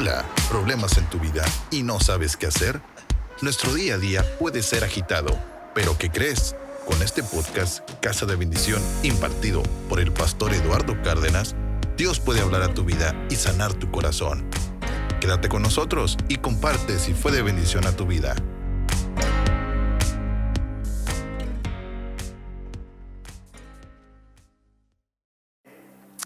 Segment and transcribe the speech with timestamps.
[0.00, 2.80] Hola, ¿problemas en tu vida y no sabes qué hacer?
[3.42, 5.38] Nuestro día a día puede ser agitado,
[5.74, 6.56] pero ¿qué crees?
[6.86, 11.54] Con este podcast, Casa de Bendición, impartido por el pastor Eduardo Cárdenas,
[11.98, 14.48] Dios puede hablar a tu vida y sanar tu corazón.
[15.20, 18.34] Quédate con nosotros y comparte si fue de bendición a tu vida.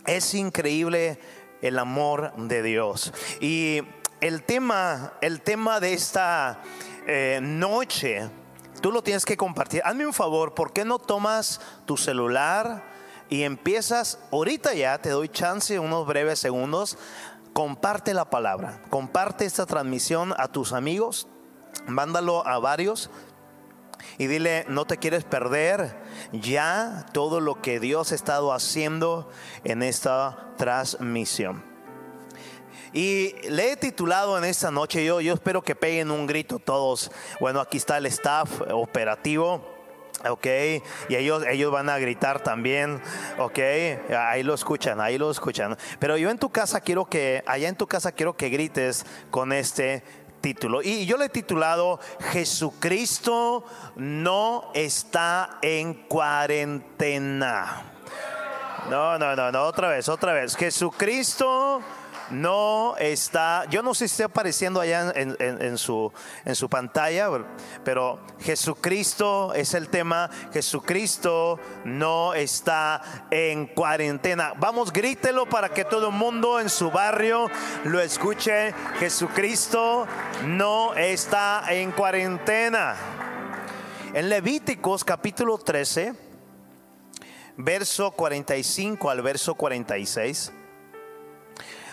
[0.07, 1.19] Es increíble
[1.65, 3.13] el amor de Dios.
[3.41, 3.81] Y
[4.21, 6.61] el tema, el tema de esta
[7.07, 8.29] eh, noche,
[8.83, 9.81] tú lo tienes que compartir.
[9.85, 12.85] Hazme un favor, ¿por qué no tomas tu celular
[13.31, 16.99] y empiezas, ahorita ya te doy chance, unos breves segundos,
[17.55, 21.29] comparte la palabra, comparte esta transmisión a tus amigos,
[21.87, 23.11] mándalo a varios
[24.19, 25.97] y dile, no te quieres perder
[26.33, 29.31] ya todo lo que Dios ha estado haciendo
[29.65, 31.65] en esta transmisión.
[32.93, 37.11] Y le he titulado en esta noche, yo, yo espero que peguen un grito todos.
[37.41, 39.75] Bueno, aquí está el staff operativo.
[40.27, 40.47] Ok,
[41.09, 43.03] y ellos, ellos van a gritar también,
[43.37, 43.59] ok,
[44.17, 45.77] ahí lo escuchan, ahí lo escuchan.
[45.99, 49.53] Pero yo en tu casa quiero que, allá en tu casa quiero que grites con
[49.53, 50.03] este
[50.45, 50.83] título.
[50.83, 51.99] Y yo le he titulado
[52.33, 53.65] Jesucristo
[53.97, 57.85] no está en cuarentena.
[58.91, 60.55] No, no, no, no, otra vez, otra vez.
[60.55, 61.81] Jesucristo
[62.31, 66.13] no está, yo no sé si está apareciendo allá en, su,
[66.45, 67.29] en su pantalla,
[67.85, 74.55] pero Jesucristo es el tema, Jesucristo no está en cuarentena.
[74.57, 77.51] Vamos, grítelo para que todo el mundo en su barrio
[77.85, 78.73] lo escuche.
[78.99, 80.07] Jesucristo
[80.45, 82.97] no está en cuarentena.
[84.15, 86.15] En Levíticos capítulo 13,
[87.57, 90.53] verso 45 al verso 46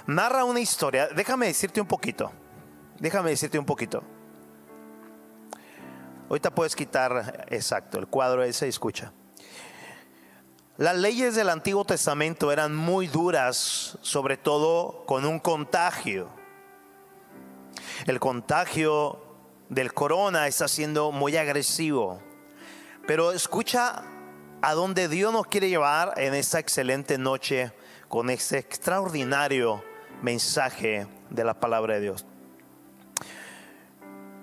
[0.07, 1.07] narra una historia.
[1.07, 2.31] Déjame decirte un poquito.
[2.99, 4.03] Déjame decirte un poquito.
[6.29, 9.11] Ahorita puedes quitar, exacto, el cuadro ese escucha.
[10.77, 16.29] Las leyes del Antiguo Testamento eran muy duras, sobre todo con un contagio.
[18.05, 19.21] El contagio
[19.67, 22.21] del corona está siendo muy agresivo.
[23.05, 24.03] Pero escucha
[24.61, 27.73] a dónde Dios nos quiere llevar en esta excelente noche
[28.07, 29.83] con este extraordinario
[30.21, 32.25] mensaje de la palabra de Dios.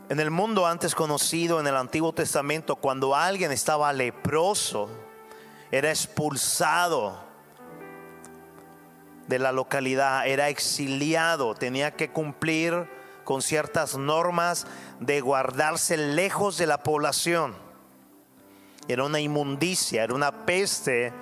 [0.09, 4.89] En el mundo antes conocido, en el Antiguo Testamento, cuando alguien estaba leproso,
[5.71, 7.29] era expulsado
[9.27, 12.89] de la localidad, era exiliado, tenía que cumplir
[13.25, 14.67] con ciertas normas
[15.01, 17.55] de guardarse lejos de la población.
[18.89, 21.13] Era una inmundicia, era una peste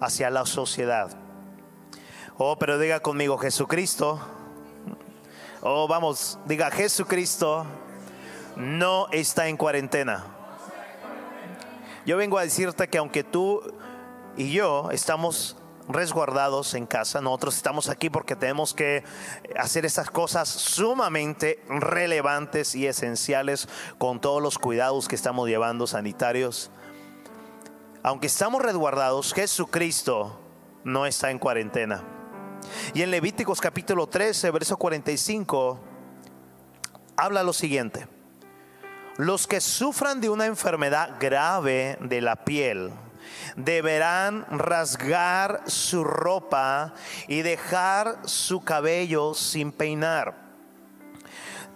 [0.00, 1.25] hacia la sociedad.
[2.38, 4.20] Oh, pero diga conmigo Jesucristo.
[5.62, 7.66] Oh, vamos, diga Jesucristo
[8.56, 10.24] no está en cuarentena.
[12.04, 13.62] Yo vengo a decirte que aunque tú
[14.36, 15.56] y yo estamos
[15.88, 19.02] resguardados en casa, nosotros estamos aquí porque tenemos que
[19.58, 23.66] hacer esas cosas sumamente relevantes y esenciales
[23.96, 26.70] con todos los cuidados que estamos llevando sanitarios.
[28.02, 30.38] Aunque estamos resguardados, Jesucristo
[30.84, 32.15] no está en cuarentena.
[32.94, 35.80] Y en Levíticos capítulo 13, verso 45,
[37.16, 38.06] habla lo siguiente.
[39.16, 42.92] Los que sufran de una enfermedad grave de la piel
[43.56, 46.94] deberán rasgar su ropa
[47.26, 50.34] y dejar su cabello sin peinar.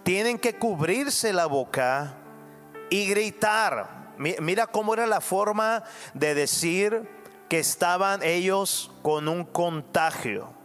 [0.03, 2.15] Tienen que cubrirse la boca
[2.89, 4.13] y gritar.
[4.17, 7.09] Mira cómo era la forma de decir
[7.49, 10.60] que estaban ellos con un contagio.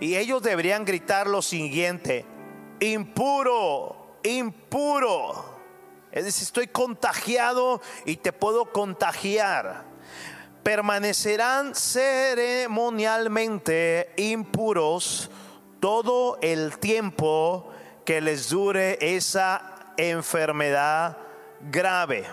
[0.00, 2.24] Y ellos deberían gritar lo siguiente,
[2.80, 5.54] impuro, impuro.
[6.10, 9.84] Es decir, estoy contagiado y te puedo contagiar.
[10.62, 15.30] Permanecerán ceremonialmente impuros
[15.80, 17.70] todo el tiempo
[18.04, 21.16] que les dure esa enfermedad
[21.70, 22.24] grave.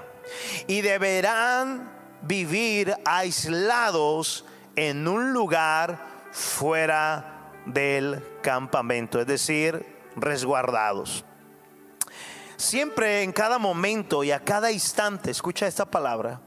[0.67, 1.91] Y deberán
[2.21, 7.30] vivir aislados en un lugar fuera
[7.65, 9.85] del campamento, es decir,
[10.15, 11.25] resguardados.
[12.57, 16.41] Siempre, en cada momento y a cada instante, escucha esta palabra,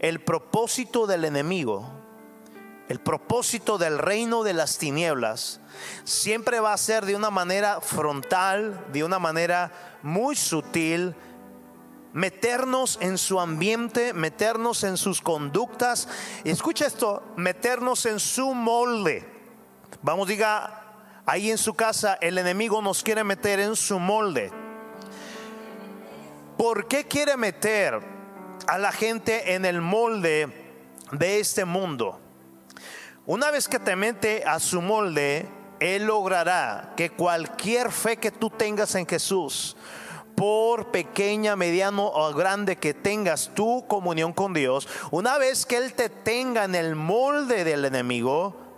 [0.00, 1.88] el propósito del enemigo,
[2.88, 5.60] el propósito del reino de las tinieblas,
[6.02, 9.70] siempre va a ser de una manera frontal, de una manera
[10.02, 11.14] muy sutil,
[12.12, 16.08] meternos en su ambiente, meternos en sus conductas,
[16.42, 19.29] escucha esto, meternos en su molde.
[20.02, 20.82] Vamos, diga,
[21.26, 24.50] ahí en su casa el enemigo nos quiere meter en su molde.
[26.56, 28.00] ¿Por qué quiere meter
[28.66, 30.78] a la gente en el molde
[31.12, 32.18] de este mundo?
[33.26, 35.46] Una vez que te mete a su molde,
[35.80, 39.76] Él logrará que cualquier fe que tú tengas en Jesús,
[40.34, 45.92] por pequeña, mediano o grande que tengas tu comunión con Dios, una vez que Él
[45.92, 48.69] te tenga en el molde del enemigo,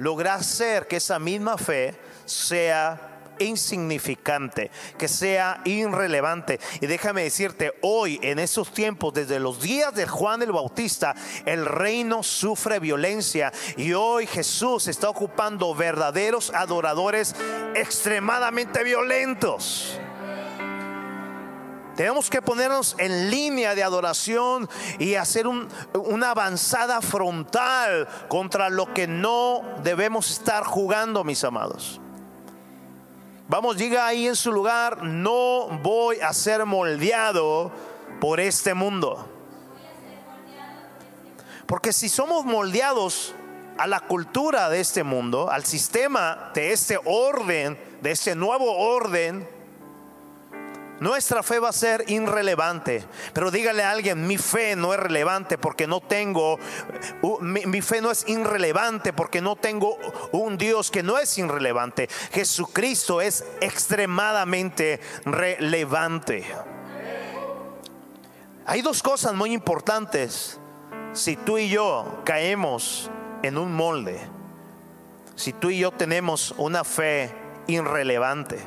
[0.00, 1.94] logra hacer que esa misma fe
[2.24, 6.58] sea insignificante, que sea irrelevante.
[6.80, 11.14] Y déjame decirte, hoy en esos tiempos, desde los días de Juan el Bautista,
[11.44, 17.34] el reino sufre violencia y hoy Jesús está ocupando verdaderos adoradores
[17.74, 20.00] extremadamente violentos.
[22.00, 29.06] Tenemos que ponernos en línea de adoración y hacer una avanzada frontal contra lo que
[29.06, 32.00] no debemos estar jugando, mis amados.
[33.48, 37.70] Vamos, diga ahí en su lugar, no voy a ser moldeado
[38.18, 39.28] por este mundo.
[41.66, 43.34] Porque si somos moldeados
[43.76, 49.59] a la cultura de este mundo, al sistema de este orden, de este nuevo orden,
[51.00, 53.04] nuestra fe va a ser irrelevante.
[53.32, 56.58] Pero dígale a alguien, mi fe no es relevante porque no tengo,
[57.40, 59.96] mi, fe no es irrelevante porque no tengo
[60.32, 62.08] un Dios que no es irrelevante.
[62.32, 66.44] Jesucristo es extremadamente relevante.
[68.66, 70.60] Hay dos cosas muy importantes
[71.12, 73.10] si tú y yo caemos
[73.42, 74.20] en un molde.
[75.34, 77.34] Si tú y yo tenemos una fe
[77.66, 78.58] irrelevante.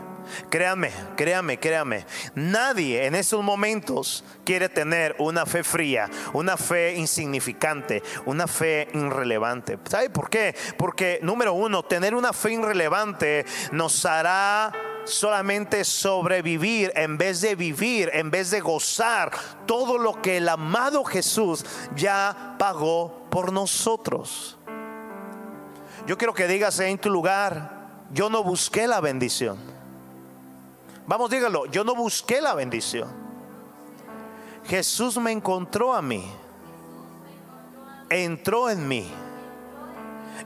[0.50, 2.06] Créame, créame, créame.
[2.36, 9.78] Nadie en estos momentos quiere tener una fe fría, una fe insignificante, una fe irrelevante.
[9.90, 10.56] ¿Sabe por qué?
[10.78, 14.72] Porque número uno, tener una fe irrelevante nos hará
[15.06, 19.32] solamente sobrevivir en vez de vivir, en vez de gozar
[19.66, 21.66] todo lo que el amado Jesús
[21.96, 24.58] ya pagó por nosotros.
[26.08, 29.73] Yo quiero que digas en tu lugar, yo no busqué la bendición.
[31.06, 33.10] Vamos, dígalo, yo no busqué la bendición.
[34.66, 36.24] Jesús me encontró a mí.
[38.10, 39.12] Entró en mí.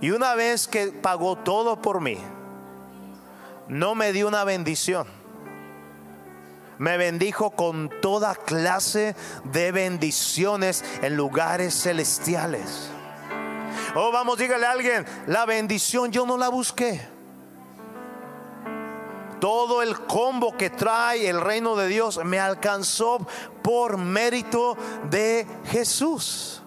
[0.01, 2.17] Y una vez que pagó todo por mí,
[3.67, 5.07] no me dio una bendición.
[6.77, 9.15] Me bendijo con toda clase
[9.45, 12.89] de bendiciones en lugares celestiales.
[13.95, 17.16] Oh, vamos, dígale a alguien, la bendición yo no la busqué.
[19.39, 23.25] Todo el combo que trae el reino de Dios me alcanzó
[23.61, 24.75] por mérito
[25.09, 26.61] de Jesús.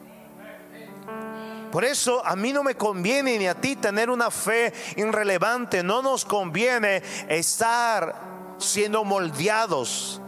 [1.72, 5.82] Por eso a mí no me conviene ni a ti tener una fe irrelevante.
[5.82, 8.14] No nos conviene estar
[8.58, 10.20] siendo moldeados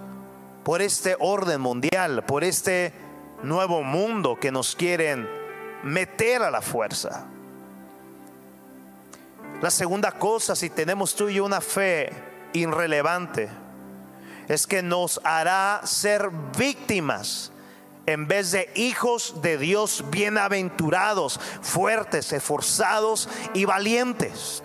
[0.64, 2.92] por este orden mundial, por este
[3.42, 5.28] nuevo mundo que nos quieren
[5.82, 7.26] meter a la fuerza.
[9.60, 13.48] La segunda cosa, si tenemos tú y yo una fe irrelevante
[14.48, 17.52] es que nos hará ser víctimas
[18.06, 24.62] en vez de hijos de Dios bienaventurados, fuertes, esforzados y valientes.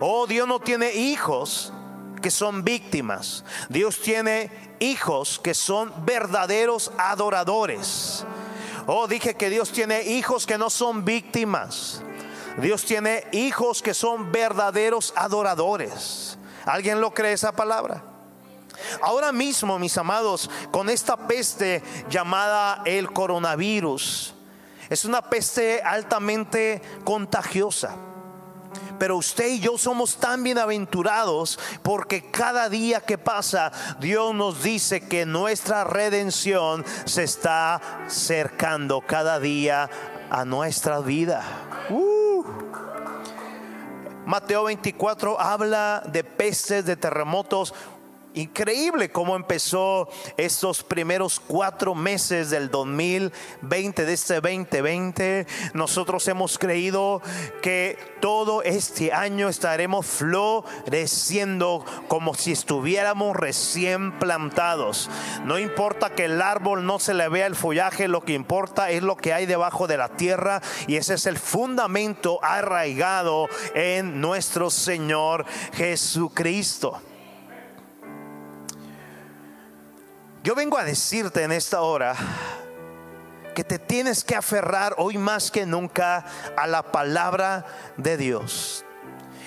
[0.00, 1.72] Oh, Dios no tiene hijos
[2.22, 3.44] que son víctimas.
[3.68, 8.24] Dios tiene hijos que son verdaderos adoradores.
[8.86, 12.02] Oh, dije que Dios tiene hijos que no son víctimas.
[12.58, 16.38] Dios tiene hijos que son verdaderos adoradores.
[16.64, 18.04] ¿Alguien lo cree esa palabra?
[19.02, 24.34] Ahora mismo, mis amados, con esta peste llamada el coronavirus,
[24.88, 27.94] es una peste altamente contagiosa.
[28.98, 35.08] Pero usted y yo somos tan bienaventurados porque cada día que pasa Dios nos dice
[35.08, 37.76] que nuestra redención se está
[38.06, 39.88] acercando cada día
[40.30, 41.42] a nuestra vida.
[41.88, 42.69] Uh.
[44.30, 47.74] Mateo 24 habla de pestes, de terremotos.
[48.34, 55.46] Increíble cómo empezó estos primeros cuatro meses del 2020, de este 2020.
[55.74, 57.22] Nosotros hemos creído
[57.60, 65.10] que todo este año estaremos floreciendo como si estuviéramos recién plantados.
[65.44, 69.02] No importa que el árbol no se le vea el follaje, lo que importa es
[69.02, 74.70] lo que hay debajo de la tierra y ese es el fundamento arraigado en nuestro
[74.70, 77.00] Señor Jesucristo.
[80.42, 82.14] Yo vengo a decirte en esta hora
[83.54, 86.24] que te tienes que aferrar hoy más que nunca
[86.56, 87.66] a la palabra
[87.98, 88.84] de Dios.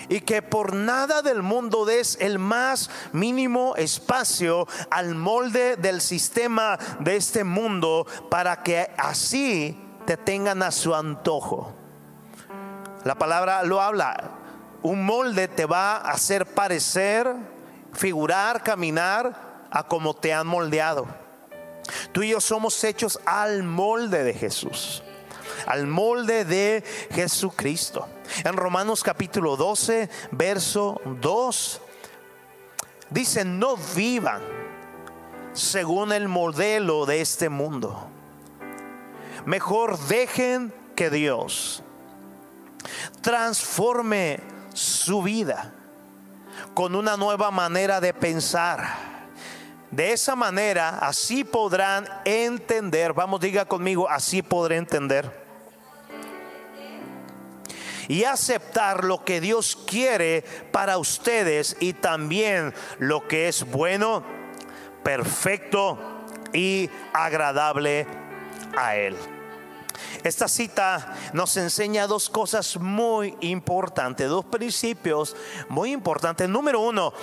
[0.10, 6.78] y que por nada del mundo des el más mínimo espacio al molde del sistema
[7.00, 11.74] de este mundo para que así te tengan a su antojo.
[13.06, 14.32] La palabra lo habla.
[14.82, 17.34] Un molde te va a hacer parecer,
[17.94, 21.08] figurar, caminar a como te han moldeado.
[22.14, 25.04] Tú y yo somos hechos al molde de Jesús
[25.68, 28.08] al molde de Jesucristo.
[28.44, 31.82] En Romanos capítulo 12, verso 2,
[33.10, 34.42] dice, no vivan
[35.54, 38.10] según el modelo de este mundo.
[39.46, 41.84] Mejor dejen que Dios
[43.22, 44.40] transforme
[44.74, 45.74] su vida
[46.74, 49.13] con una nueva manera de pensar.
[49.94, 55.44] De esa manera, así podrán entender, vamos, diga conmigo, así podré entender
[58.08, 64.24] y aceptar lo que Dios quiere para ustedes y también lo que es bueno,
[65.04, 66.00] perfecto
[66.54, 68.08] y agradable
[68.76, 69.16] a Él.
[70.24, 75.36] Esta cita nos enseña dos cosas muy importantes, dos principios
[75.70, 76.50] muy importantes.
[76.50, 77.14] Número uno,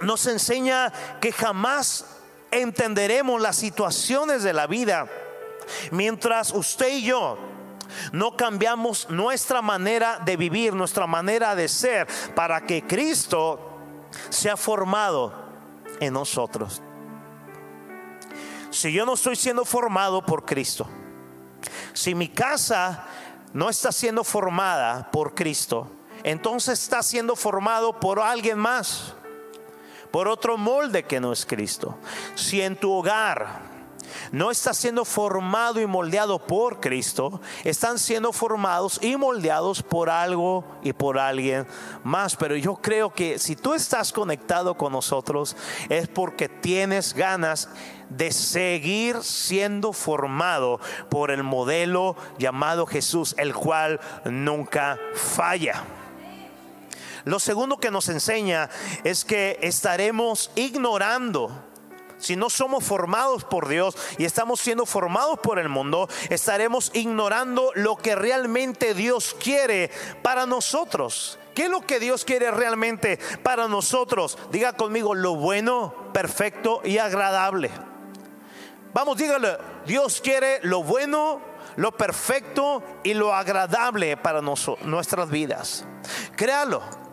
[0.00, 2.06] nos enseña que jamás
[2.50, 5.08] entenderemos las situaciones de la vida
[5.90, 7.38] mientras usted y yo
[8.12, 13.78] no cambiamos nuestra manera de vivir, nuestra manera de ser, para que Cristo
[14.30, 15.32] sea formado
[16.00, 16.82] en nosotros.
[18.70, 20.88] Si yo no estoy siendo formado por Cristo,
[21.92, 23.04] si mi casa
[23.52, 25.88] no está siendo formada por Cristo,
[26.24, 29.14] entonces está siendo formado por alguien más,
[30.14, 31.98] por otro molde que no es Cristo.
[32.36, 33.62] Si en tu hogar
[34.30, 40.64] no está siendo formado y moldeado por Cristo, están siendo formados y moldeados por algo
[40.84, 41.66] y por alguien
[42.04, 42.36] más.
[42.36, 45.56] Pero yo creo que si tú estás conectado con nosotros
[45.88, 47.68] es porque tienes ganas
[48.08, 50.78] de seguir siendo formado
[51.10, 55.82] por el modelo llamado Jesús, el cual nunca falla.
[57.24, 58.68] Lo segundo que nos enseña
[59.02, 61.50] es que estaremos ignorando
[62.18, 67.70] si no somos formados por Dios y estamos siendo formados por el mundo, estaremos ignorando
[67.74, 69.90] lo que realmente Dios quiere
[70.22, 71.38] para nosotros.
[71.54, 74.38] ¿Qué es lo que Dios quiere realmente para nosotros?
[74.50, 77.70] Diga conmigo lo bueno, perfecto y agradable.
[78.94, 81.40] Vamos, dígale, Dios quiere lo bueno,
[81.76, 85.84] lo perfecto y lo agradable para nuestras vidas.
[86.36, 87.03] Créalo.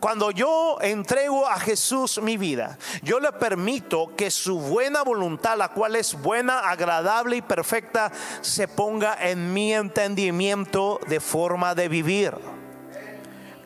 [0.00, 5.68] Cuando yo entrego a Jesús mi vida, yo le permito que su buena voluntad, la
[5.68, 12.57] cual es buena, agradable y perfecta, se ponga en mi entendimiento de forma de vivir.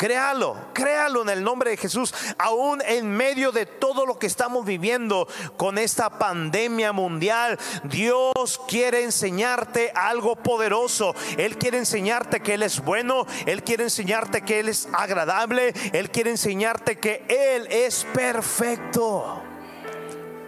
[0.03, 4.67] Créalo, créalo en el nombre de Jesús, aún en medio de todo lo que estamos
[4.67, 7.57] viviendo con esta pandemia mundial.
[7.85, 11.15] Dios quiere enseñarte algo poderoso.
[11.39, 16.11] Él quiere enseñarte que Él es bueno, Él quiere enseñarte que Él es agradable, Él
[16.11, 19.52] quiere enseñarte que Él es perfecto.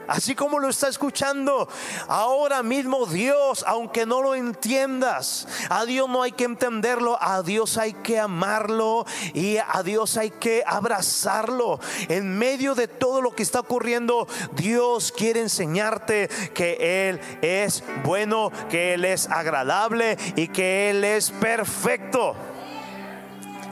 [0.06, 1.68] Así como lo está escuchando
[2.08, 7.78] ahora mismo Dios, aunque no lo entiendas, a Dios no hay que entenderlo, a Dios
[7.78, 11.80] hay que amarlo y a Dios hay que abrazarlo.
[12.08, 18.50] En medio de todo lo que está ocurriendo, Dios quiere enseñarte que Él es bueno,
[18.68, 22.34] que Él es agradable y que Él es perfecto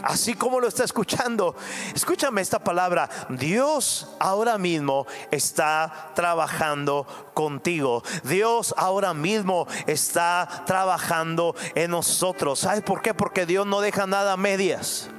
[0.03, 1.55] así como lo está escuchando.
[1.95, 3.09] Escúchame esta palabra.
[3.29, 8.03] Dios ahora mismo está trabajando contigo.
[8.25, 12.61] Dios ahora mismo está trabajando en nosotros.
[12.61, 13.15] ¿Sabes por qué?
[13.15, 15.11] Porque Dios no deja nada a medias.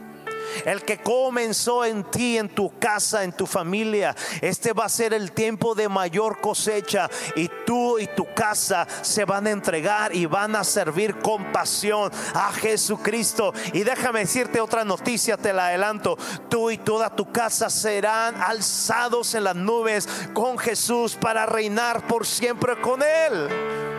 [0.66, 4.16] El que comenzó en ti, en tu casa, en tu familia.
[4.42, 7.10] Este va a ser el tiempo de mayor cosecha.
[7.36, 12.12] Y tú y tu casa se van a entregar y van a servir con pasión
[12.34, 13.54] a Jesucristo.
[13.74, 16.18] Y déjame decirte otra noticia, te la adelanto.
[16.50, 22.26] Tú y toda tu casa serán alzados en las nubes con Jesús para reinar por
[22.26, 23.50] siempre con Él.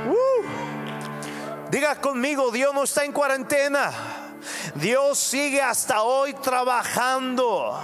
[0.09, 1.71] Uh.
[1.71, 4.24] Diga conmigo, Dios no está en cuarentena.
[4.75, 7.79] Dios sigue hasta hoy trabajando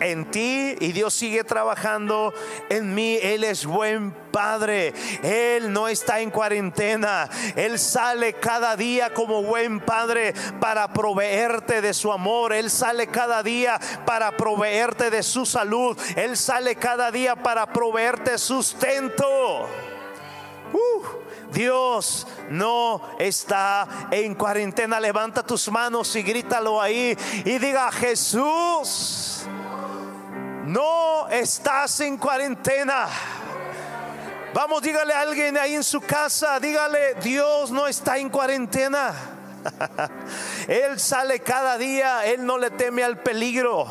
[0.00, 2.34] en ti y Dios sigue trabajando
[2.68, 3.18] en mí.
[3.22, 4.92] Él es buen padre.
[5.22, 7.28] Él no está en cuarentena.
[7.54, 12.52] Él sale cada día como buen padre para proveerte de su amor.
[12.52, 15.96] Él sale cada día para proveerte de su salud.
[16.16, 19.68] Él sale cada día para proveerte sustento.
[20.72, 21.19] Uh,
[21.52, 25.00] Dios no está en cuarentena.
[25.00, 29.42] Levanta tus manos y grítalo ahí y diga, Jesús,
[30.64, 33.08] no estás en cuarentena.
[34.52, 39.14] Vamos, dígale a alguien ahí en su casa, dígale, Dios no está en cuarentena.
[40.68, 43.86] Él sale cada día, Él no le teme al peligro,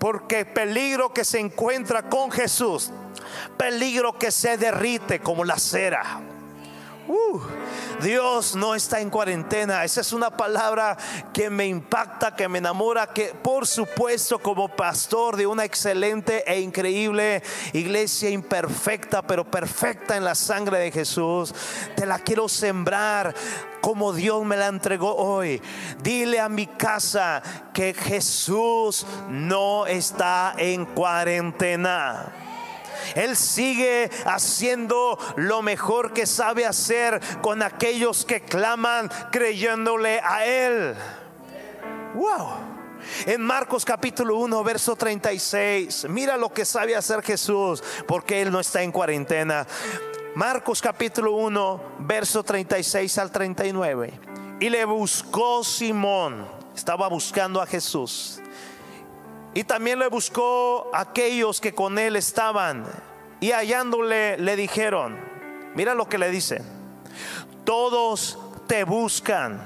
[0.00, 2.90] porque peligro que se encuentra con Jesús,
[3.56, 6.20] peligro que se derrite como la cera.
[7.08, 7.40] Uh,
[8.00, 9.84] Dios no está en cuarentena.
[9.84, 10.96] Esa es una palabra
[11.32, 16.60] que me impacta, que me enamora, que por supuesto como pastor de una excelente e
[16.60, 17.42] increíble
[17.72, 21.54] iglesia imperfecta, pero perfecta en la sangre de Jesús,
[21.96, 23.34] te la quiero sembrar
[23.80, 25.60] como Dios me la entregó hoy.
[26.02, 27.42] Dile a mi casa
[27.74, 32.51] que Jesús no está en cuarentena.
[33.14, 40.94] Él sigue haciendo lo mejor que sabe hacer con aquellos que claman creyéndole a Él.
[42.14, 42.72] Wow.
[43.26, 48.60] En Marcos capítulo 1, verso 36, mira lo que sabe hacer Jesús, porque Él no
[48.60, 49.66] está en cuarentena.
[50.34, 54.12] Marcos capítulo 1, verso 36 al 39.
[54.60, 58.41] Y le buscó Simón, estaba buscando a Jesús.
[59.54, 62.86] Y también le buscó aquellos que con él estaban.
[63.40, 65.18] Y hallándole le dijeron,
[65.74, 66.62] mira lo que le dice,
[67.64, 69.60] todos te buscan.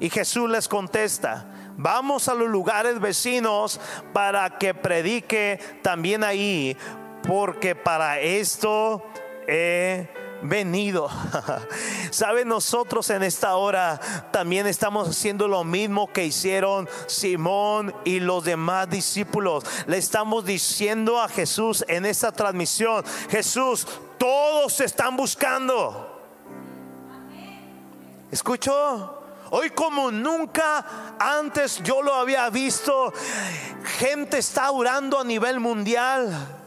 [0.00, 1.46] Y Jesús les contesta,
[1.76, 3.80] vamos a los lugares vecinos
[4.12, 6.76] para que predique también ahí,
[7.26, 9.04] porque para esto
[9.46, 10.08] he
[10.42, 11.08] venido.
[12.10, 14.00] Saben, nosotros en esta hora
[14.32, 19.64] también estamos haciendo lo mismo que hicieron Simón y los demás discípulos.
[19.86, 23.86] Le estamos diciendo a Jesús en esta transmisión, Jesús,
[24.18, 26.12] todos están buscando.
[28.30, 29.22] ¿Escuchó?
[29.50, 33.12] Hoy como nunca antes yo lo había visto,
[33.98, 36.65] gente está orando a nivel mundial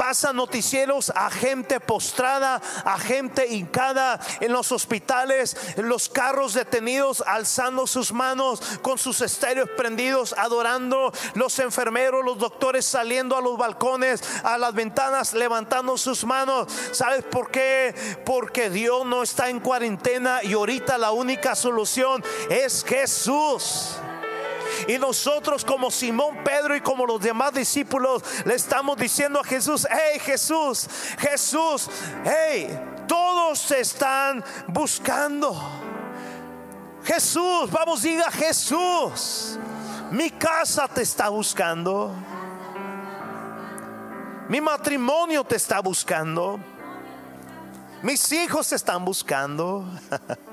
[0.00, 7.22] pasa noticieros a gente postrada, a gente hincada en los hospitales, en los carros detenidos,
[7.26, 13.58] alzando sus manos con sus estéreos prendidos, adorando, los enfermeros, los doctores saliendo a los
[13.58, 16.72] balcones, a las ventanas, levantando sus manos.
[16.92, 17.94] ¿Sabes por qué?
[18.24, 23.98] Porque Dios no está en cuarentena y ahorita la única solución es Jesús.
[24.88, 29.86] Y nosotros como Simón Pedro y como los demás discípulos le estamos diciendo a Jesús,
[29.90, 30.88] hey Jesús,
[31.18, 31.88] Jesús,
[32.24, 35.60] hey, todos se están buscando.
[37.04, 39.58] Jesús, vamos, diga Jesús,
[40.10, 42.14] mi casa te está buscando.
[44.48, 46.58] Mi matrimonio te está buscando.
[48.02, 49.84] Mis hijos te están buscando.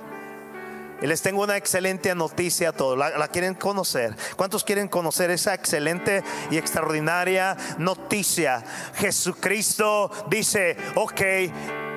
[1.02, 2.98] Y les tengo una excelente noticia a todos.
[2.98, 4.16] ¿La, quieren conocer?
[4.36, 8.64] ¿Cuántos quieren conocer esa excelente y extraordinaria noticia?
[8.96, 11.22] Jesucristo dice, ok,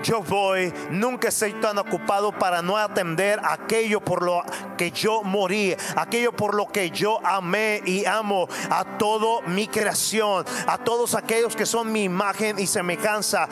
[0.03, 4.43] yo voy, nunca estoy tan ocupado para no atender aquello por lo
[4.77, 10.45] que yo morí, aquello por lo que yo amé y amo a toda mi creación,
[10.67, 13.49] a todos aquellos que son mi imagen y semejanza.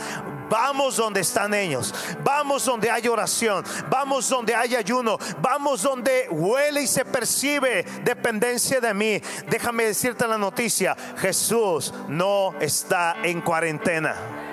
[0.49, 6.83] Vamos donde están ellos, vamos donde hay oración, vamos donde hay ayuno, vamos donde huele
[6.83, 9.21] y se percibe dependencia de mí.
[9.49, 14.48] Déjame decirte la noticia, Jesús no está en cuarentena.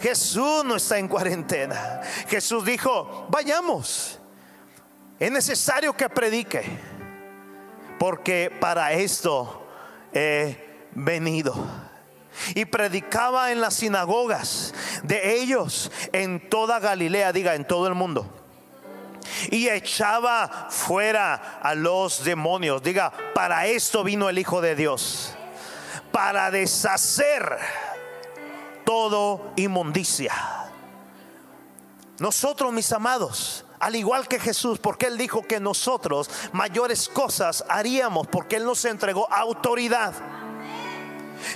[0.00, 2.00] Jesús no está en cuarentena.
[2.28, 4.18] Jesús dijo, vayamos.
[5.18, 6.62] Es necesario que predique.
[7.98, 9.68] Porque para esto
[10.12, 11.54] he venido.
[12.54, 18.26] Y predicaba en las sinagogas de ellos en toda Galilea, diga, en todo el mundo.
[19.50, 22.82] Y echaba fuera a los demonios.
[22.82, 25.34] Diga, para esto vino el Hijo de Dios.
[26.10, 27.58] Para deshacer
[28.90, 30.34] todo inmundicia.
[32.18, 38.26] Nosotros, mis amados, al igual que Jesús, porque Él dijo que nosotros mayores cosas haríamos,
[38.26, 40.12] porque Él nos entregó autoridad.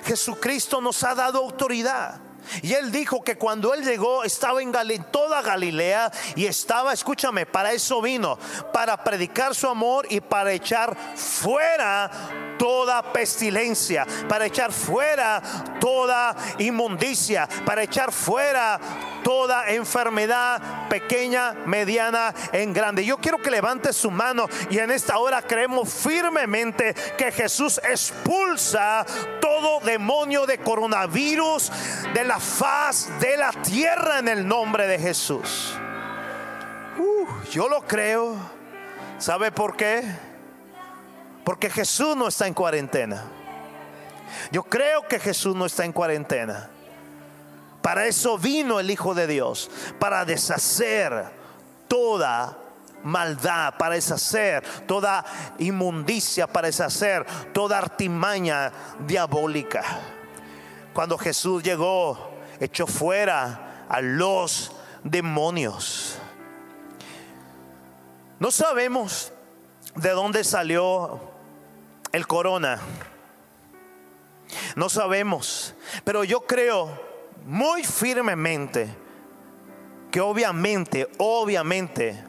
[0.04, 2.20] Jesucristo nos ha dado autoridad.
[2.62, 4.72] Y él dijo que cuando él llegó estaba en
[5.10, 8.38] toda Galilea y estaba, escúchame, para eso vino,
[8.72, 12.10] para predicar su amor y para echar fuera
[12.58, 15.42] toda pestilencia, para echar fuera
[15.80, 18.80] toda inmundicia, para echar fuera
[19.24, 23.04] toda enfermedad pequeña, mediana, en grande.
[23.04, 29.04] Yo quiero que levante su mano y en esta hora creemos firmemente que Jesús expulsa
[29.40, 31.72] todo demonio de coronavirus
[32.12, 35.74] de la faz de la tierra en el nombre de Jesús.
[36.98, 38.36] Uh, yo lo creo.
[39.18, 40.04] ¿Sabe por qué?
[41.44, 43.24] Porque Jesús no está en cuarentena.
[44.50, 46.70] Yo creo que Jesús no está en cuarentena.
[47.84, 51.26] Para eso vino el Hijo de Dios, para deshacer
[51.86, 52.56] toda
[53.02, 55.22] maldad, para deshacer toda
[55.58, 59.84] inmundicia, para deshacer toda artimaña diabólica.
[60.94, 66.16] Cuando Jesús llegó, echó fuera a los demonios.
[68.38, 69.30] No sabemos
[69.94, 71.20] de dónde salió
[72.12, 72.80] el corona.
[74.74, 77.12] No sabemos, pero yo creo
[77.44, 78.94] muy firmemente
[80.10, 82.22] que obviamente, obviamente,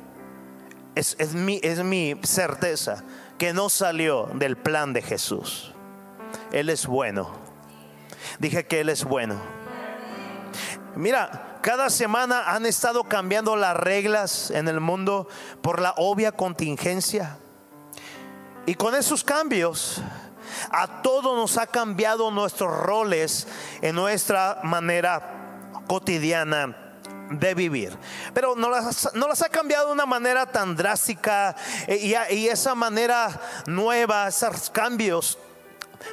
[0.95, 3.03] es, mi, es mi certeza
[3.37, 5.73] que no salió del plan de Jesús.
[6.51, 7.31] Él es bueno.
[8.39, 9.39] Dije que Él es bueno.
[10.95, 15.27] Mira, cada semana han estado cambiando las reglas en el mundo
[15.61, 17.37] por la obvia contingencia.
[18.65, 20.01] Y con esos cambios,
[20.71, 23.47] a todos nos ha cambiado nuestros roles
[23.81, 26.85] en nuestra manera cotidiana
[27.29, 27.97] de vivir.
[28.33, 31.55] Pero no las, ha cambiado de una manera tan drástica
[31.87, 31.97] eh,
[32.29, 35.37] y, y esa manera nueva, esos cambios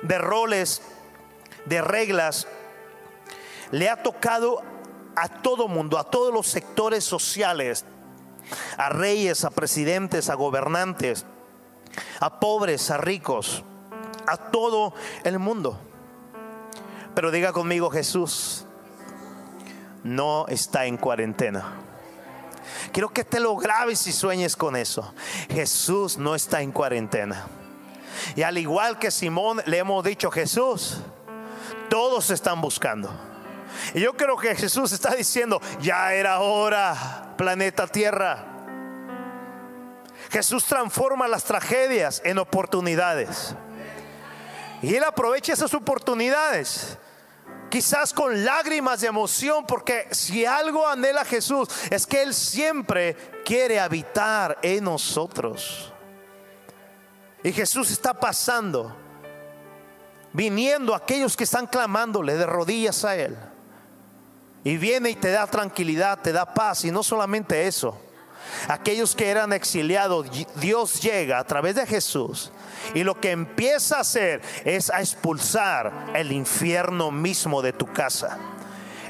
[0.02, 0.82] de roles,
[1.66, 2.46] de reglas,
[3.70, 4.62] le ha tocado
[5.16, 7.84] a todo mundo, a todos los sectores sociales,
[8.76, 11.26] a reyes, a presidentes, a gobernantes,
[12.20, 13.64] a pobres, a ricos
[14.26, 15.78] a todo el mundo.
[17.14, 18.66] Pero diga conmigo, Jesús
[20.02, 21.74] no está en cuarentena.
[22.92, 25.14] Quiero que te lo grabes y sueñes con eso.
[25.50, 27.46] Jesús no está en cuarentena.
[28.36, 30.98] Y al igual que Simón le hemos dicho, Jesús,
[31.88, 33.10] todos están buscando.
[33.94, 38.46] Y yo creo que Jesús está diciendo, ya era hora, planeta Tierra.
[40.30, 43.54] Jesús transforma las tragedias en oportunidades.
[44.82, 46.98] Y Él aprovecha esas oportunidades.
[47.70, 53.80] Quizás con lágrimas de emoción, porque si algo anhela Jesús es que Él siempre quiere
[53.80, 55.92] habitar en nosotros.
[57.42, 58.94] Y Jesús está pasando,
[60.32, 63.38] viniendo a aquellos que están clamándole de rodillas a Él.
[64.64, 66.84] Y viene y te da tranquilidad, te da paz.
[66.84, 67.98] Y no solamente eso,
[68.68, 70.26] aquellos que eran exiliados,
[70.56, 72.52] Dios llega a través de Jesús
[72.94, 78.38] y lo que empieza a hacer es a expulsar el infierno mismo de tu casa.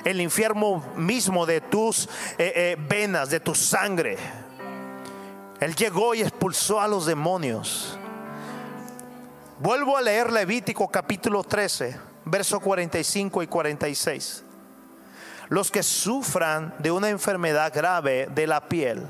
[0.05, 4.19] El infierno mismo de tus eh, eh, venas, de tu sangre.
[5.61, 7.97] Él llegó y expulsó a los demonios.
[9.61, 14.45] Vuelvo a leer Levítico capítulo 13, verso 45 y 46.
[15.49, 19.07] Los que sufran de una enfermedad grave de la piel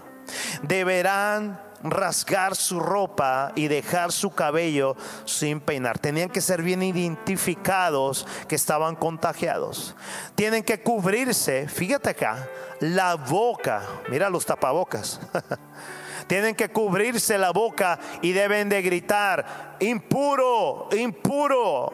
[0.63, 5.99] deberán rasgar su ropa y dejar su cabello sin peinar.
[5.99, 9.97] Tenían que ser bien identificados que estaban contagiados.
[10.35, 12.49] Tienen que cubrirse, fíjate acá,
[12.81, 13.83] la boca.
[14.09, 15.21] Mira los tapabocas.
[16.27, 21.93] Tienen que cubrirse la boca y deben de gritar, impuro, impuro.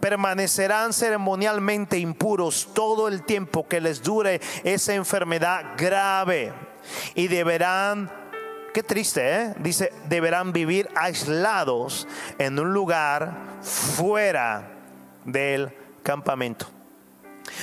[0.00, 6.52] Permanecerán ceremonialmente impuros todo el tiempo que les dure esa enfermedad grave
[7.14, 8.10] y deberán
[8.76, 9.54] Qué triste, ¿eh?
[9.58, 12.06] Dice, deberán vivir aislados
[12.38, 14.70] en un lugar fuera
[15.24, 16.66] del campamento.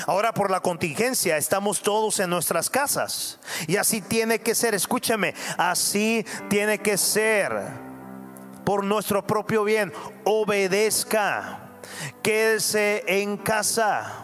[0.07, 3.39] Ahora por la contingencia estamos todos en nuestras casas.
[3.67, 7.61] Y así tiene que ser, escúchame, así tiene que ser.
[8.65, 11.59] Por nuestro propio bien, obedezca.
[12.23, 14.22] Quédese en casa.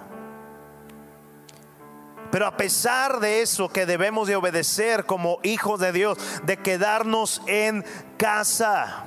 [2.32, 7.42] Pero a pesar de eso que debemos de obedecer como hijos de Dios, de quedarnos
[7.48, 7.86] en
[8.18, 9.06] casa,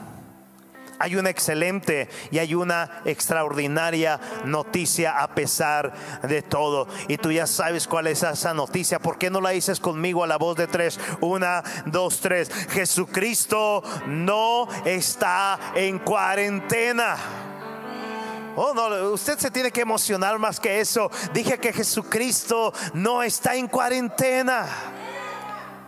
[1.03, 6.87] hay una excelente y hay una extraordinaria noticia a pesar de todo.
[7.09, 9.01] Y tú ya sabes cuál es esa noticia.
[9.01, 11.01] ¿Por qué no la dices conmigo a la voz de tres?
[11.21, 12.53] Una, dos, tres.
[12.71, 17.17] Jesucristo no está en cuarentena.
[18.55, 21.11] Oh, no, usted se tiene que emocionar más que eso.
[21.33, 24.67] Dije que Jesucristo no está en cuarentena.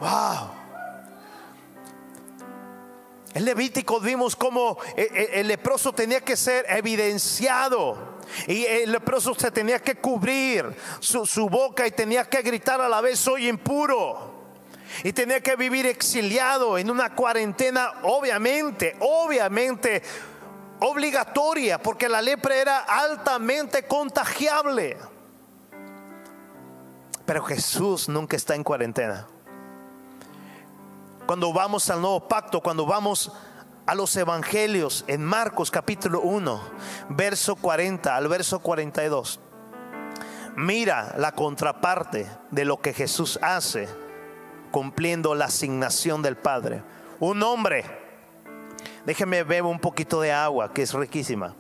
[0.01, 0.51] Wow.
[3.35, 8.15] En Levítico vimos cómo eh, eh, el leproso tenía que ser evidenciado.
[8.47, 10.65] Y el leproso se tenía que cubrir
[11.01, 14.33] su, su boca y tenía que gritar a la vez, soy impuro.
[15.03, 20.03] Y tenía que vivir exiliado en una cuarentena, obviamente, obviamente
[20.85, 24.97] obligatoria porque la lepra era altamente contagiable.
[27.25, 29.27] Pero Jesús nunca está en cuarentena.
[31.27, 33.33] Cuando vamos al nuevo pacto, cuando vamos
[33.87, 36.61] a los evangelios en Marcos capítulo 1,
[37.11, 39.41] verso 40 al verso 42,
[40.57, 43.89] mira la contraparte de lo que Jesús hace
[44.71, 46.83] cumpliendo la asignación del Padre.
[47.21, 48.04] Un hombre,
[49.07, 51.55] déjeme beber un poquito de agua que es riquísima.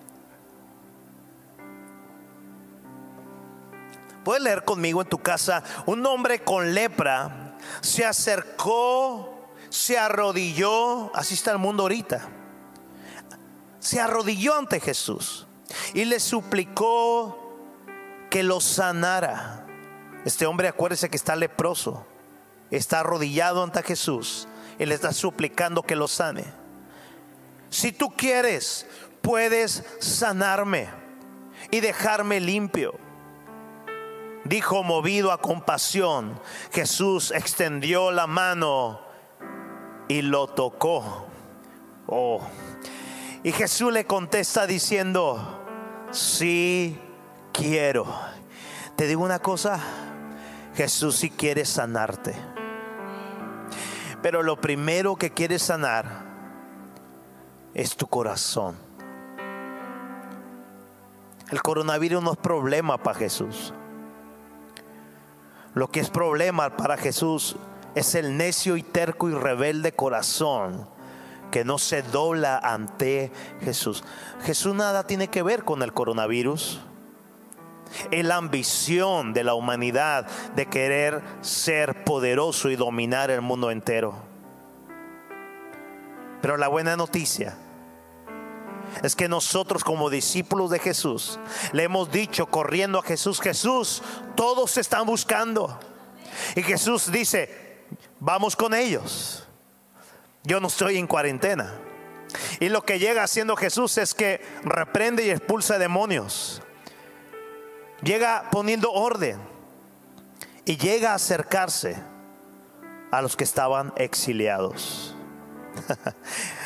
[4.24, 7.44] Puedes leer conmigo en tu casa, un hombre con lepra
[7.80, 12.28] se acercó, se arrodilló, así está el mundo ahorita,
[13.78, 15.46] se arrodilló ante Jesús
[15.92, 17.38] y le suplicó
[18.30, 19.66] que lo sanara.
[20.24, 22.06] Este hombre acuérdese que está leproso,
[22.70, 26.63] está arrodillado ante Jesús y le está suplicando que lo sane.
[27.74, 28.86] Si tú quieres,
[29.20, 30.88] puedes sanarme
[31.72, 32.96] y dejarme limpio
[34.44, 36.40] dijo movido a compasión,
[36.72, 39.00] Jesús extendió la mano
[40.06, 41.26] y lo tocó.
[42.06, 42.46] Oh.
[43.42, 45.66] Y Jesús le contesta diciendo,
[46.12, 46.96] sí
[47.52, 48.06] quiero.
[48.94, 49.80] Te digo una cosa,
[50.76, 52.36] Jesús sí quiere sanarte.
[54.22, 56.33] Pero lo primero que quiere sanar
[57.74, 58.76] es tu corazón.
[61.50, 63.74] El coronavirus no es problema para Jesús.
[65.74, 67.56] Lo que es problema para Jesús
[67.94, 70.88] es el necio y terco y rebelde corazón
[71.50, 74.04] que no se dobla ante Jesús.
[74.44, 76.80] Jesús nada tiene que ver con el coronavirus.
[78.10, 84.14] Es la ambición de la humanidad de querer ser poderoso y dominar el mundo entero.
[86.40, 87.56] Pero la buena noticia
[89.02, 91.38] es que nosotros como discípulos de Jesús
[91.72, 94.02] le hemos dicho corriendo a Jesús, Jesús,
[94.36, 95.78] todos están buscando.
[96.56, 97.84] Y Jesús dice,
[98.20, 99.46] vamos con ellos.
[100.42, 101.72] Yo no estoy en cuarentena.
[102.60, 106.62] Y lo que llega haciendo Jesús es que reprende y expulsa demonios.
[108.02, 109.40] Llega poniendo orden.
[110.66, 111.96] Y llega a acercarse
[113.10, 115.14] a los que estaban exiliados.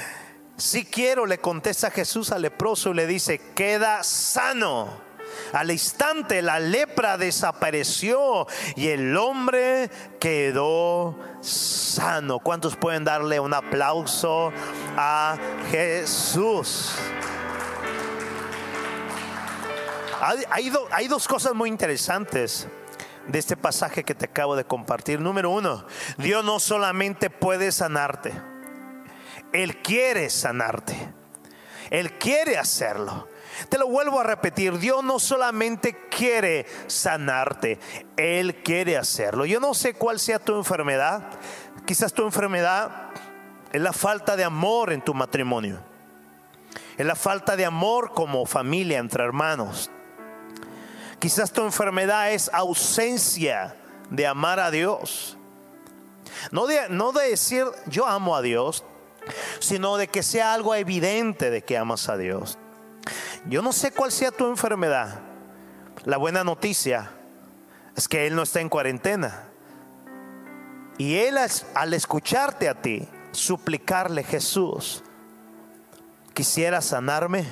[0.59, 5.07] Si quiero, le contesta Jesús al leproso y le dice, queda sano.
[5.53, 12.41] Al instante la lepra desapareció y el hombre quedó sano.
[12.41, 14.53] ¿Cuántos pueden darle un aplauso
[14.97, 15.39] a
[15.71, 16.93] Jesús?
[20.21, 22.67] Hay, hay, dos cosas muy interesantes
[23.29, 25.21] de este pasaje que te acabo de compartir.
[25.21, 28.48] Número uno, Dios no solamente puede sanarte.
[29.53, 31.15] Él quiere sanarte.
[31.91, 33.29] Él quiere hacerlo.
[33.69, 37.79] Te lo vuelvo a repetir, Dios no solamente quiere sanarte,
[38.17, 39.45] Él quiere hacerlo.
[39.47, 41.25] Yo no sé cuál sea tu enfermedad.
[41.85, 43.11] Quizás tu enfermedad
[43.73, 45.81] es la falta de amor en tu matrimonio.
[46.97, 49.91] Es la falta de amor como familia entre hermanos.
[51.19, 53.75] Quizás tu enfermedad es ausencia
[54.11, 55.37] de amar a Dios.
[56.53, 58.85] No de, no de decir yo amo a Dios,
[59.61, 62.59] sino de que sea algo evidente de que amas a Dios.
[63.47, 65.21] Yo no sé cuál sea tu enfermedad.
[66.05, 67.11] La buena noticia
[67.97, 69.49] es que Él no está en cuarentena.
[70.99, 71.37] Y Él
[71.75, 75.03] al escucharte a ti, suplicarle, Jesús,
[76.35, 77.47] quisiera sanarme.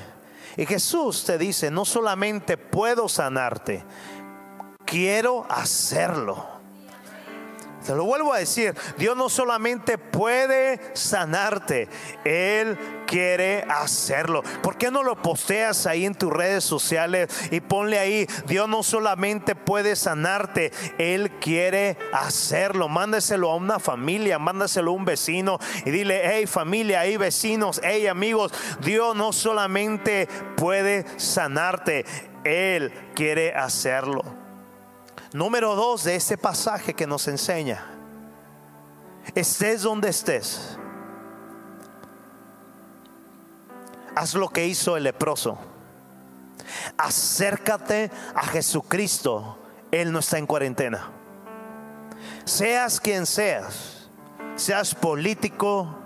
[0.56, 3.84] Y Jesús te dice, no solamente puedo sanarte,
[4.84, 6.55] quiero hacerlo.
[7.86, 11.88] Te lo vuelvo a decir, Dios no solamente puede sanarte,
[12.24, 14.42] Él quiere hacerlo.
[14.62, 18.82] ¿Por qué no lo posteas ahí en tus redes sociales y ponle ahí, Dios no
[18.82, 22.88] solamente puede sanarte, Él quiere hacerlo.
[22.88, 28.08] Mándaselo a una familia, mándaselo a un vecino y dile, hey familia, hey vecinos, hey
[28.08, 32.04] amigos, Dios no solamente puede sanarte,
[32.44, 34.45] Él quiere hacerlo.
[35.32, 37.84] Número dos de este pasaje que nos enseña.
[39.34, 40.78] Estés donde estés.
[44.14, 45.58] Haz lo que hizo el leproso.
[46.96, 49.58] Acércate a Jesucristo.
[49.90, 51.10] Él no está en cuarentena.
[52.44, 54.08] Seas quien seas.
[54.54, 55.98] Seas político.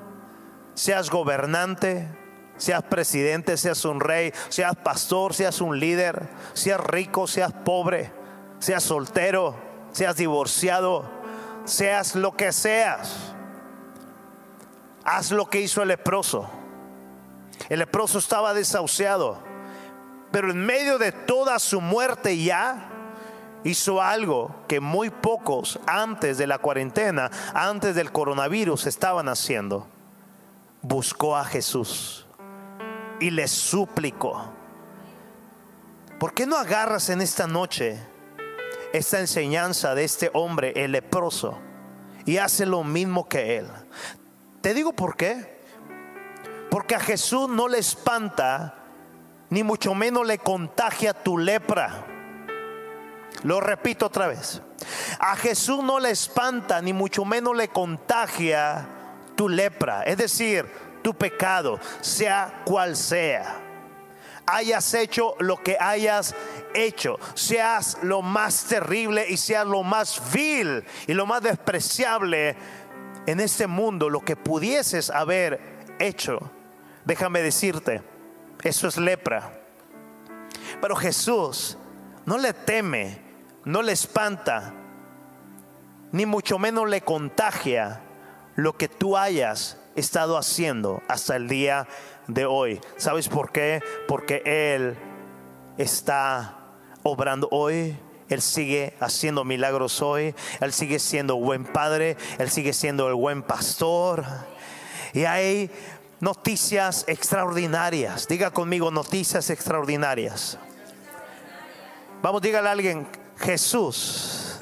[0.75, 2.09] Seas gobernante.
[2.57, 3.57] Seas presidente.
[3.59, 4.33] Seas un rey.
[4.49, 5.35] Seas pastor.
[5.35, 6.29] Seas un líder.
[6.55, 7.27] Seas rico.
[7.27, 8.20] Seas pobre
[8.61, 9.57] seas soltero,
[9.91, 11.11] seas divorciado,
[11.65, 13.35] seas lo que seas.
[15.05, 16.49] Haz lo que hizo el leproso.
[17.69, 19.39] El leproso estaba desahuciado,
[20.31, 22.91] pero en medio de toda su muerte ya
[23.65, 29.87] hizo algo que muy pocos antes de la cuarentena, antes del coronavirus estaban haciendo.
[30.83, 32.27] Buscó a Jesús
[33.21, 34.53] y le suplicó.
[36.19, 38.10] ¿Por qué no agarras en esta noche
[38.93, 41.59] esta enseñanza de este hombre, el leproso,
[42.27, 43.69] y hace lo mismo que él?
[44.61, 45.61] Te digo por qué.
[46.71, 48.75] Porque a Jesús no le espanta,
[49.49, 52.07] ni mucho menos le contagia tu lepra.
[53.43, 54.63] Lo repito otra vez.
[55.19, 58.89] A Jesús no le espanta, ni mucho menos le contagia
[59.35, 60.03] tu lepra.
[60.03, 60.71] Es decir,
[61.03, 63.70] tu pecado, sea cual sea.
[64.55, 66.35] Hayas hecho lo que hayas
[66.75, 72.57] hecho, seas lo más terrible y seas lo más vil y lo más despreciable
[73.27, 75.61] en este mundo, lo que pudieses haber
[75.99, 76.51] hecho
[77.05, 78.03] déjame decirte,
[78.63, 79.53] eso es lepra.
[80.81, 81.79] Pero Jesús
[82.27, 83.21] no le teme,
[83.65, 84.75] no le espanta,
[86.13, 88.01] ni mucho menos le contagia
[88.57, 91.87] lo que tú hayas estado haciendo hasta el día
[92.35, 92.81] de hoy.
[92.97, 93.81] ¿Sabes por qué?
[94.07, 94.97] Porque Él
[95.79, 96.59] está
[97.03, 97.97] obrando hoy.
[98.29, 100.35] Él sigue haciendo milagros hoy.
[100.61, 102.17] Él sigue siendo buen padre.
[102.39, 104.25] Él sigue siendo el buen pastor.
[105.13, 105.71] Y hay
[106.21, 108.29] noticias extraordinarias.
[108.29, 110.59] Diga conmigo noticias extraordinarias.
[112.23, 114.61] Vamos, dígale a alguien, Jesús.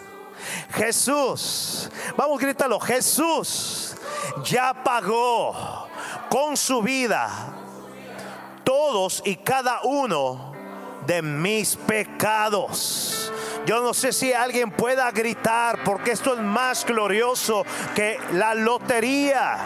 [0.70, 1.90] Jesús.
[2.16, 3.96] Vamos, grítalo, Jesús
[4.44, 5.88] ya pagó
[6.30, 7.54] con su vida
[8.68, 10.52] todos y cada uno
[11.06, 13.32] de mis pecados.
[13.64, 19.56] Yo no sé si alguien pueda gritar porque esto es más glorioso que la lotería.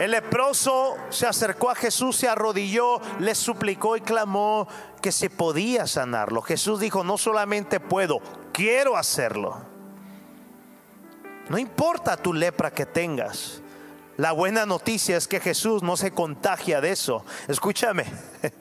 [0.00, 4.66] El leproso se acercó a Jesús, se arrodilló, le suplicó y clamó
[5.02, 6.40] que se podía sanarlo.
[6.40, 8.22] Jesús dijo, no solamente puedo,
[8.54, 9.60] quiero hacerlo.
[11.50, 13.60] No importa tu lepra que tengas.
[14.18, 17.24] La buena noticia es que Jesús no se contagia de eso.
[17.46, 18.04] Escúchame,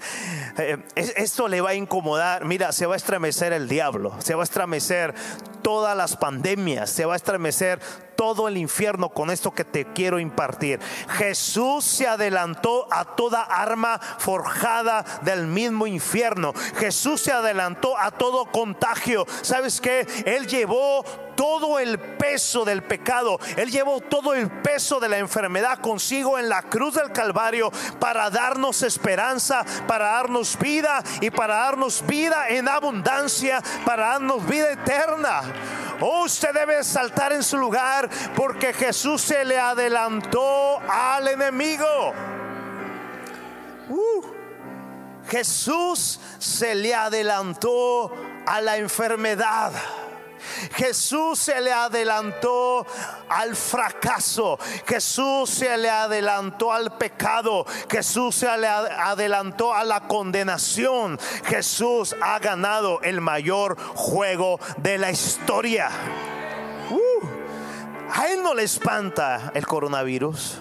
[0.60, 2.46] eh, esto le va a incomodar.
[2.46, 5.16] Mira, se va a estremecer el diablo, se va a estremecer
[5.64, 7.80] todas las pandemias, se va a estremecer
[8.18, 10.82] todo el infierno con esto que te quiero impartir.
[11.12, 16.54] Jesús se adelantó a toda arma forjada del mismo infierno.
[16.78, 19.26] Jesús se adelantó a todo contagio.
[19.44, 20.06] ¿Sabes qué?
[20.26, 21.06] Él llevó
[21.38, 23.40] todo el peso del pecado.
[23.56, 28.30] Él llevó todo el peso de la enfermedad consigo en la cruz del Calvario para
[28.30, 35.44] darnos esperanza, para darnos vida y para darnos vida en abundancia, para darnos vida eterna.
[36.00, 42.14] Oh, usted debe saltar en su lugar porque Jesús se le adelantó al enemigo.
[43.90, 44.24] Uh,
[45.30, 48.12] Jesús se le adelantó
[48.46, 49.72] a la enfermedad.
[50.74, 52.86] Jesús se le adelantó
[53.30, 54.58] al fracaso.
[54.88, 57.66] Jesús se le adelantó al pecado.
[57.90, 61.20] Jesús se le adelantó a la condenación.
[61.46, 65.90] Jesús ha ganado el mayor juego de la historia.
[68.18, 70.60] A él no le espanta el coronavirus.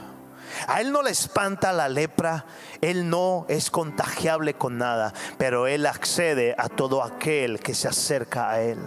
[0.69, 2.45] A él no le espanta la lepra,
[2.83, 8.51] él no es contagiable con nada, pero él accede a todo aquel que se acerca
[8.51, 8.79] a él.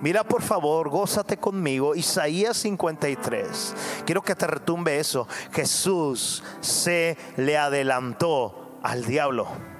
[0.00, 3.74] Mira por favor, gózate conmigo, Isaías 53.
[4.06, 5.28] Quiero que te retumbe eso.
[5.52, 9.71] Jesús se le adelantó al diablo.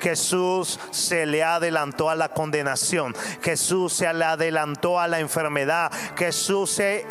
[0.00, 3.14] Jesús se le adelantó a la condenación.
[3.42, 5.90] Jesús se le adelantó a la enfermedad.
[6.16, 7.06] Jesús se,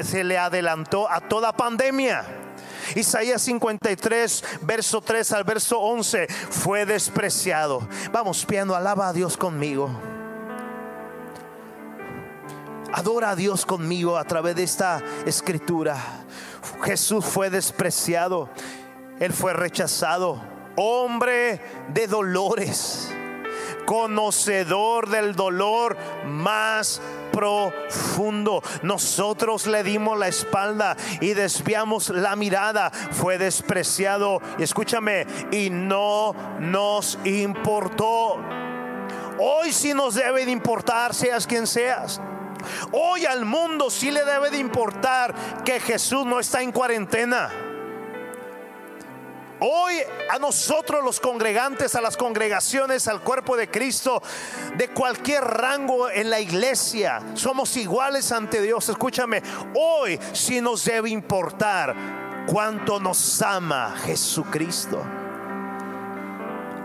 [0.00, 2.24] se le adelantó a toda pandemia.
[2.94, 7.86] Isaías 53, verso 3 al verso 11, fue despreciado.
[8.12, 9.90] Vamos, piano, alaba a Dios conmigo.
[12.92, 15.96] Adora a Dios conmigo a través de esta escritura.
[16.82, 18.48] Jesús fue despreciado,
[19.20, 20.40] Él fue rechazado,
[20.78, 23.10] hombre de dolores,
[23.84, 27.00] conocedor del dolor más
[27.32, 28.62] profundo.
[28.82, 32.90] Nosotros le dimos la espalda y desviamos la mirada.
[32.90, 38.36] Fue despreciado, escúchame, y no nos importó.
[39.40, 42.20] Hoy sí nos debe de importar, seas quien seas.
[42.92, 47.67] Hoy al mundo sí le debe de importar que Jesús no está en cuarentena.
[49.60, 49.94] Hoy
[50.30, 54.22] a nosotros los congregantes, a las congregaciones, al cuerpo de Cristo,
[54.76, 58.88] de cualquier rango en la iglesia, somos iguales ante Dios.
[58.88, 59.42] Escúchame,
[59.74, 61.94] hoy sí nos debe importar
[62.46, 65.02] cuánto nos ama Jesucristo.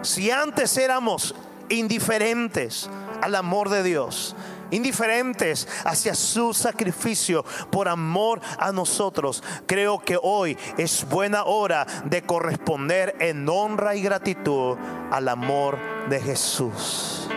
[0.02, 1.36] Si antes éramos
[1.70, 2.90] indiferentes
[3.22, 4.36] al amor de Dios,
[4.72, 12.22] indiferentes hacia su sacrificio por amor a nosotros, creo que hoy es buena hora de
[12.24, 14.78] corresponder en honra y gratitud
[15.11, 15.78] al amor
[16.09, 17.28] de Jesús.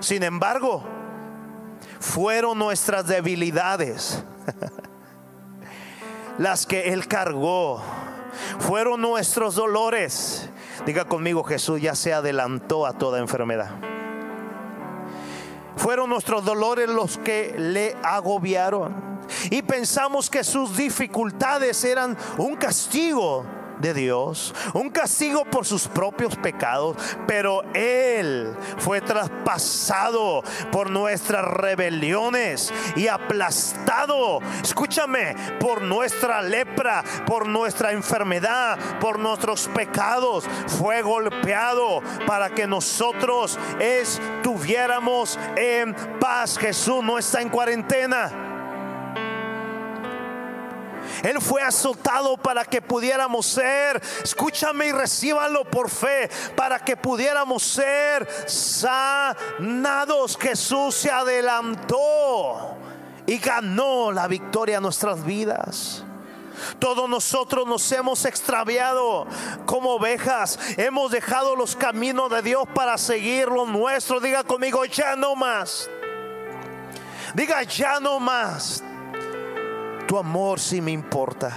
[0.00, 0.84] Sin embargo,
[2.00, 4.22] fueron nuestras debilidades
[6.38, 7.82] las que Él cargó.
[8.60, 10.48] Fueron nuestros dolores.
[10.86, 13.70] Diga conmigo, Jesús ya se adelantó a toda enfermedad.
[15.78, 19.18] Fueron nuestros dolores los que le agobiaron.
[19.50, 23.44] Y pensamos que sus dificultades eran un castigo
[23.80, 32.72] de Dios, un castigo por sus propios pecados, pero Él fue traspasado por nuestras rebeliones
[32.96, 40.44] y aplastado, escúchame, por nuestra lepra, por nuestra enfermedad, por nuestros pecados,
[40.78, 46.58] fue golpeado para que nosotros estuviéramos en paz.
[46.58, 48.47] Jesús no está en cuarentena.
[51.22, 57.62] Él fue azotado para que pudiéramos ser, escúchame y recíbalo por fe, para que pudiéramos
[57.62, 60.36] ser sanados.
[60.38, 62.76] Jesús se adelantó
[63.26, 66.04] y ganó la victoria en nuestras vidas.
[66.78, 69.26] Todos nosotros nos hemos extraviado
[69.66, 70.58] como ovejas.
[70.76, 74.20] Hemos dejado los caminos de Dios para seguir lo nuestro.
[74.20, 75.88] Diga conmigo, ya no más.
[77.34, 78.82] Diga, ya no más.
[80.08, 81.52] Tu amor sí me importa.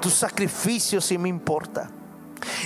[0.00, 1.88] Tu sacrificio sí me importa.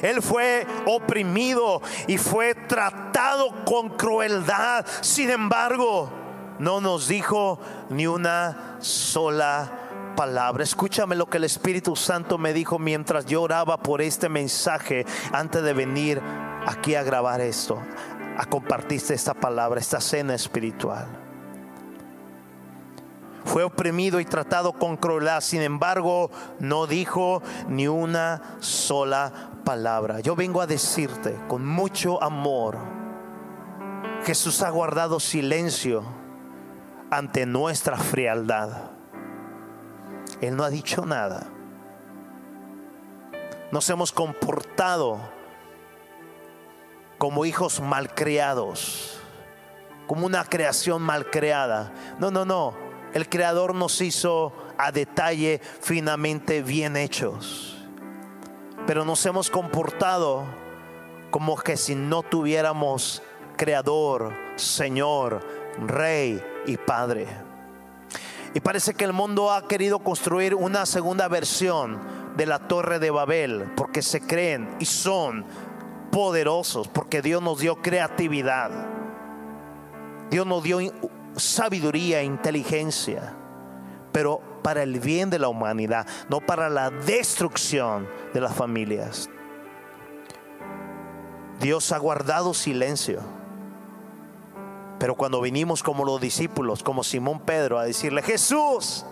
[0.01, 4.87] Él fue oprimido y fue tratado con crueldad.
[5.03, 6.11] Sin embargo,
[6.59, 7.61] no nos dijo
[7.91, 9.71] ni una sola
[10.17, 10.65] palabra.
[10.65, 15.63] Escúchame lo que el Espíritu Santo me dijo mientras yo oraba por este mensaje antes
[15.63, 16.23] de venir
[16.67, 17.83] aquí a grabar esto,
[18.39, 21.22] a compartirte esta palabra, esta cena espiritual
[23.45, 29.33] fue oprimido y tratado con crueldad, sin embargo no dijo ni una sola
[29.65, 30.21] palabra.
[30.21, 32.79] Yo vengo a decirte con mucho amor,
[34.25, 36.05] Jesús ha guardado silencio
[37.11, 38.91] ante nuestra frialdad.
[40.41, 41.47] Él no ha dicho nada.
[43.71, 45.19] Nos hemos comportado
[47.19, 49.21] como hijos malcriados,
[50.07, 51.93] como una creación malcreada.
[52.19, 57.77] No, no, no el Creador nos hizo a detalle finamente bien hechos.
[58.87, 60.45] Pero nos hemos comportado
[61.31, 63.23] como que si no tuviéramos
[63.57, 65.41] Creador, Señor,
[65.87, 67.27] Rey y Padre.
[68.55, 72.01] Y parece que el mundo ha querido construir una segunda versión
[72.37, 75.45] de la Torre de Babel porque se creen y son
[76.11, 78.71] poderosos, porque Dios nos dio creatividad.
[80.31, 80.81] Dios nos dio
[81.37, 83.35] sabiduría e inteligencia,
[84.13, 89.29] pero para el bien de la humanidad, no para la destrucción de las familias.
[91.61, 93.21] Dios ha guardado silencio.
[94.99, 99.05] Pero cuando vinimos como los discípulos, como Simón Pedro, a decirle, Jesús,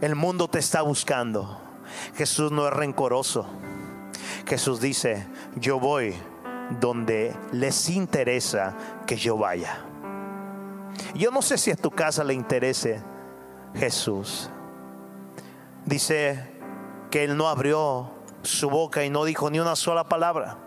[0.00, 1.60] el mundo te está buscando.
[2.14, 3.46] Jesús no es rencoroso.
[4.46, 6.14] Jesús dice, yo voy
[6.80, 8.74] donde les interesa
[9.06, 9.84] que yo vaya.
[11.14, 13.02] Yo no sé si a tu casa le interese
[13.74, 14.50] Jesús.
[15.84, 16.52] Dice
[17.10, 18.10] que él no abrió
[18.42, 20.58] su boca y no dijo ni una sola palabra.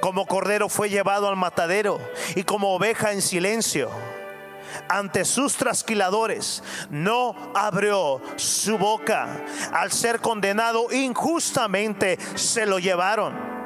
[0.00, 1.98] Como cordero fue llevado al matadero
[2.34, 3.90] y como oveja en silencio
[4.88, 9.44] ante sus trasquiladores, no abrió su boca.
[9.72, 13.57] Al ser condenado injustamente, se lo llevaron.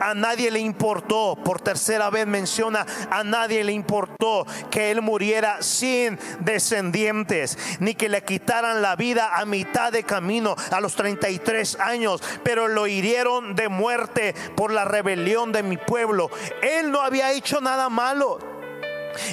[0.00, 5.62] A nadie le importó, por tercera vez menciona, a nadie le importó que él muriera
[5.62, 11.80] sin descendientes, ni que le quitaran la vida a mitad de camino a los 33
[11.80, 16.30] años, pero lo hirieron de muerte por la rebelión de mi pueblo.
[16.62, 18.38] Él no había hecho nada malo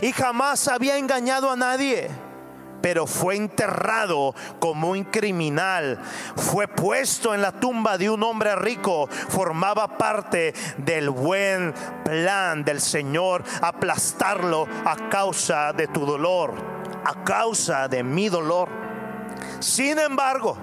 [0.02, 2.10] y jamás había engañado a nadie
[2.84, 6.02] pero fue enterrado como un criminal.
[6.36, 9.08] Fue puesto en la tumba de un hombre rico.
[9.30, 11.74] Formaba parte del buen
[12.04, 16.56] plan del Señor aplastarlo a causa de tu dolor,
[17.06, 18.68] a causa de mi dolor.
[19.60, 20.58] Sin embargo,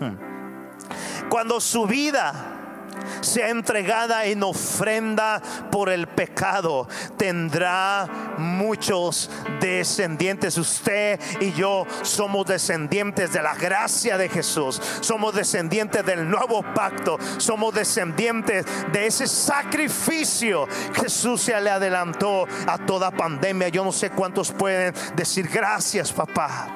[1.28, 2.55] cuando su vida
[3.20, 5.40] sea entregada en ofrenda
[5.70, 9.30] por el pecado, tendrá muchos
[9.60, 10.58] descendientes.
[10.58, 14.80] Usted y yo somos descendientes de la gracia de Jesús.
[15.00, 17.18] Somos descendientes del nuevo pacto.
[17.38, 20.66] Somos descendientes de ese sacrificio.
[20.94, 23.68] Jesús se le adelantó a toda pandemia.
[23.68, 26.68] Yo no sé cuántos pueden decir gracias, papá.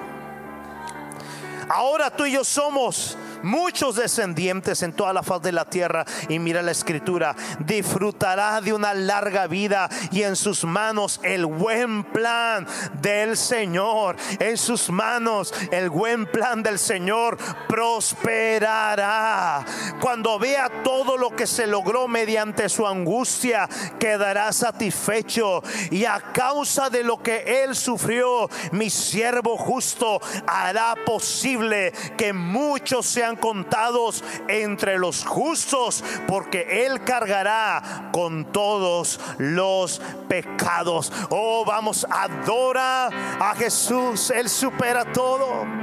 [1.68, 6.04] Ahora tú y yo somos muchos descendientes en toda la faz de la tierra.
[6.28, 12.04] Y mira la escritura, disfrutará de una larga vida y en sus manos el buen
[12.04, 12.66] plan
[13.00, 14.16] del Señor.
[14.38, 17.38] En sus manos el buen plan del Señor
[17.68, 19.64] prosperará.
[20.00, 23.68] Cuando vea todo lo que se logró mediante su angustia,
[23.98, 25.62] quedará satisfecho.
[25.90, 33.06] Y a causa de lo que él sufrió, mi siervo justo hará posible que muchos
[33.06, 41.12] sean contados entre los justos, porque Él cargará con todos los pecados.
[41.30, 43.06] Oh, vamos, adora
[43.40, 45.79] a Jesús, Él supera todo.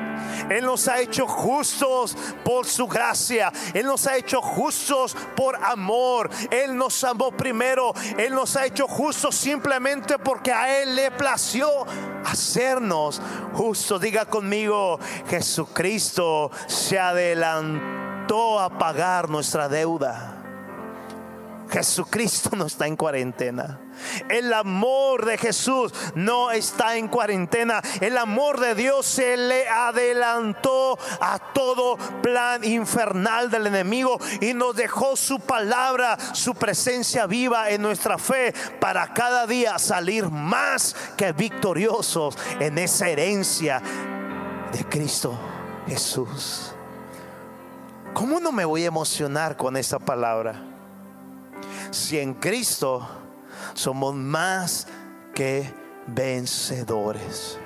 [0.49, 3.51] Él nos ha hecho justos por su gracia.
[3.73, 6.29] Él nos ha hecho justos por amor.
[6.51, 7.93] Él nos amó primero.
[8.17, 11.69] Él nos ha hecho justos simplemente porque a Él le plació
[12.25, 13.21] hacernos
[13.53, 14.01] justos.
[14.01, 20.46] Diga conmigo, Jesucristo se adelantó a pagar nuestra deuda.
[21.70, 23.80] Jesucristo no está en cuarentena.
[24.30, 27.82] El amor de Jesús no está en cuarentena.
[27.99, 34.76] El amor de Dios se le adelantó a todo plan infernal del enemigo y nos
[34.76, 41.32] dejó su palabra, su presencia viva en nuestra fe para cada día salir más que
[41.32, 43.82] victoriosos en esa herencia
[44.72, 45.38] de Cristo
[45.88, 46.74] Jesús.
[48.13, 50.76] ¿Cómo no me voy a emocionar con esa palabra?
[51.91, 53.08] Si en Cristo
[53.74, 54.88] somos más
[55.34, 55.74] que
[56.08, 57.60] vencedores.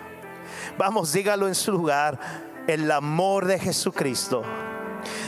[0.77, 2.19] Vamos, dígalo en su lugar.
[2.67, 4.43] El amor de Jesucristo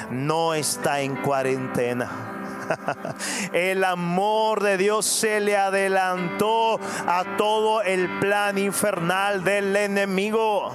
[0.10, 2.34] no está en cuarentena.
[3.54, 10.72] El amor de Dios se le adelantó a todo el plan infernal del enemigo.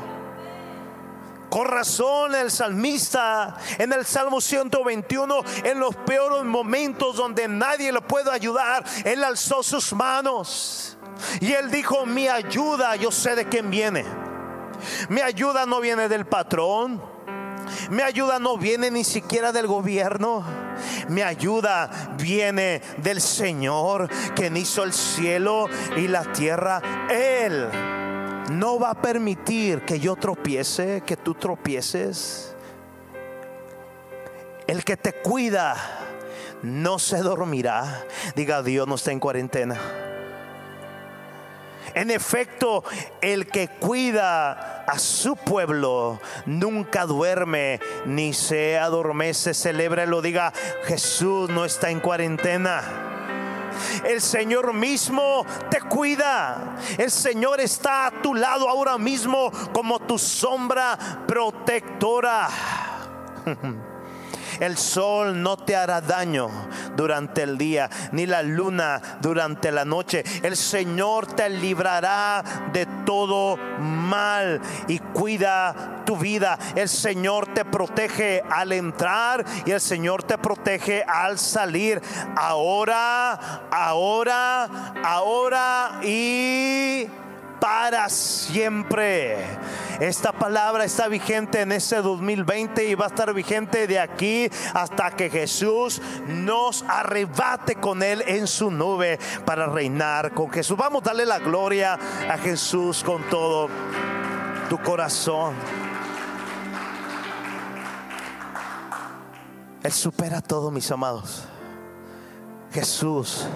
[1.51, 8.01] Con razón el salmista en el Salmo 121, en los peores momentos donde nadie le
[8.03, 10.99] puede ayudar, él alzó sus manos
[11.41, 14.05] y él dijo, mi ayuda, yo sé de quién viene.
[15.09, 17.03] Mi ayuda no viene del patrón.
[17.91, 20.45] Mi ayuda no viene ni siquiera del gobierno.
[21.09, 26.81] Mi ayuda viene del Señor que hizo el cielo y la tierra.
[27.11, 27.69] Él
[28.51, 32.55] no va a permitir que yo tropiece, que tú tropieces.
[34.67, 35.77] El que te cuida
[36.63, 38.05] no se dormirá.
[38.35, 39.79] Diga, Dios no está en cuarentena.
[41.95, 42.85] En efecto,
[43.23, 49.53] el que cuida a su pueblo nunca duerme ni se adormece.
[50.07, 50.53] lo diga,
[50.85, 53.18] Jesús no está en cuarentena.
[54.05, 56.77] El Señor mismo te cuida.
[56.97, 62.49] El Señor está a tu lado ahora mismo como tu sombra protectora.
[64.61, 66.49] El sol no te hará daño
[66.97, 70.25] durante el día, ni la luna durante la noche.
[70.43, 72.43] El Señor te librará
[72.73, 76.59] de todo mal y cuida tu vida.
[76.75, 82.01] El Señor te protege al entrar y el Señor te protege al salir.
[82.37, 87.07] Ahora, ahora, ahora y
[87.61, 89.37] para siempre.
[90.01, 95.11] Esta palabra está vigente en ese 2020 y va a estar vigente de aquí hasta
[95.11, 100.77] que Jesús nos arrebate con Él en su nube para reinar con Jesús.
[100.77, 101.99] Vamos a darle la gloria
[102.29, 103.69] a Jesús con todo
[104.69, 105.55] tu corazón.
[109.83, 111.45] Él supera todo, mis amados.
[112.73, 113.47] Jesús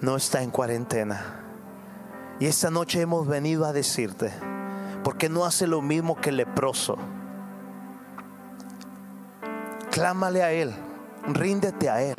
[0.00, 1.43] no está en cuarentena.
[2.40, 4.32] Y esta noche hemos venido a decirte,
[5.04, 6.96] porque no hace lo mismo que el leproso.
[9.90, 10.74] Clámale a Él,
[11.28, 12.16] ríndete a Él,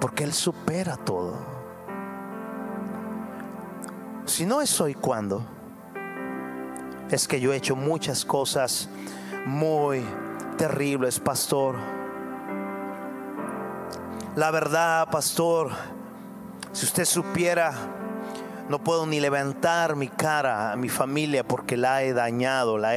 [0.00, 1.36] porque Él supera todo.
[4.24, 5.44] Si no es hoy, ¿cuándo?
[7.10, 8.88] Es que yo he hecho muchas cosas
[9.44, 10.02] muy
[10.56, 11.76] terribles, pastor.
[14.36, 15.70] La verdad, pastor,
[16.72, 17.74] si usted supiera
[18.68, 22.94] no puedo ni levantar mi cara a mi familia porque la he dañado, la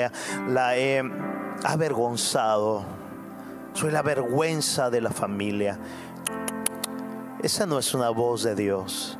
[0.78, 1.04] he,
[1.64, 2.86] avergonzado.
[3.74, 5.80] Soy la vergüenza de la familia.
[7.42, 9.18] esa no es una voz de Dios.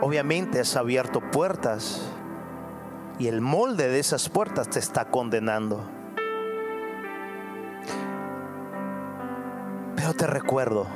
[0.00, 2.00] Obviamente has abierto puertas
[3.18, 5.84] y el molde de esas puertas te está condenando.
[9.94, 10.86] Pero te recuerdo,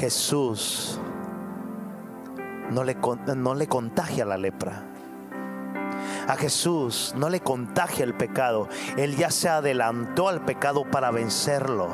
[0.00, 1.00] Jesús
[2.70, 2.96] no le,
[3.36, 4.84] no le contagia la lepra.
[6.28, 8.68] A Jesús no le contagia el pecado.
[8.96, 11.88] Él ya se adelantó al pecado para vencerlo.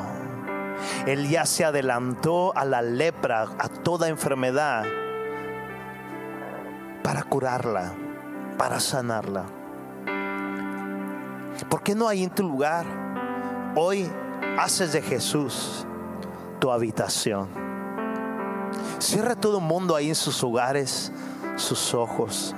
[1.05, 4.85] Él ya se adelantó a la lepra, a toda enfermedad,
[7.03, 7.93] para curarla,
[8.57, 9.45] para sanarla.
[11.69, 12.85] ¿Por qué no hay en tu lugar?
[13.75, 14.09] Hoy
[14.57, 15.85] haces de Jesús
[16.59, 17.72] tu habitación.
[18.99, 21.11] Cierra todo el mundo ahí en sus hogares,
[21.55, 22.55] sus ojos.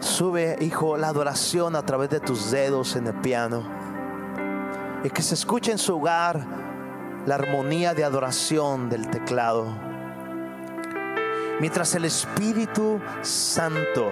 [0.00, 3.62] Sube, hijo, la adoración a través de tus dedos en el piano.
[5.04, 6.44] Y que se escuche en su hogar
[7.26, 9.66] la armonía de adoración del teclado.
[11.60, 14.10] Mientras el Espíritu Santo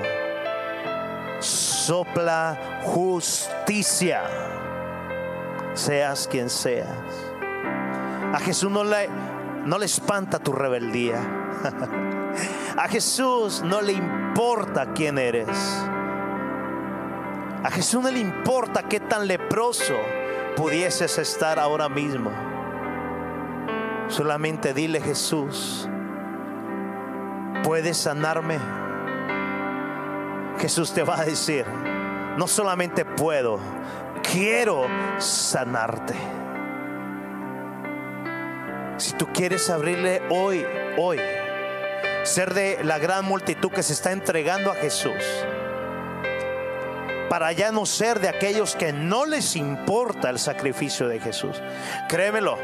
[1.41, 4.23] sopla justicia,
[5.75, 6.89] seas quien seas.
[8.33, 9.09] A Jesús no le,
[9.65, 11.21] no le espanta tu rebeldía.
[12.77, 15.49] A Jesús no le importa quién eres.
[17.63, 19.97] A Jesús no le importa qué tan leproso
[20.57, 22.31] pudieses estar ahora mismo.
[24.09, 25.89] Solamente dile Jesús,
[27.63, 28.59] ¿puedes sanarme?
[30.59, 31.65] Jesús te va a decir,
[32.37, 33.59] no solamente puedo,
[34.23, 34.87] quiero
[35.19, 36.40] sanarte.
[39.01, 40.63] Si tú quieres abrirle hoy,
[40.99, 41.19] hoy,
[42.23, 45.25] ser de la gran multitud que se está entregando a Jesús,
[47.31, 51.63] para ya no ser de aquellos que no les importa el sacrificio de Jesús.
[52.11, 52.59] Créemelo,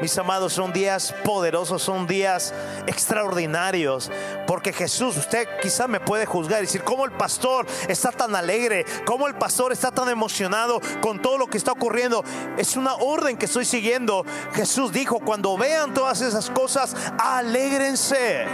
[0.00, 2.54] mis amados, son días poderosos, son días
[2.86, 4.10] extraordinarios,
[4.46, 8.86] porque Jesús, usted quizá me puede juzgar y decir, ¿cómo el pastor está tan alegre?
[9.04, 12.24] ¿Cómo el pastor está tan emocionado con todo lo que está ocurriendo?
[12.56, 14.24] Es una orden que estoy siguiendo.
[14.52, 18.46] Jesús dijo, cuando vean todas esas cosas, alégrense,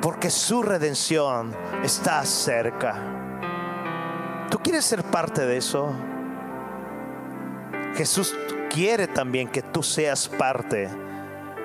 [0.00, 3.26] porque su redención está cerca.
[4.50, 5.92] ¿Tú quieres ser parte de eso?
[7.96, 8.34] Jesús
[8.76, 10.90] quiere también que tú seas parte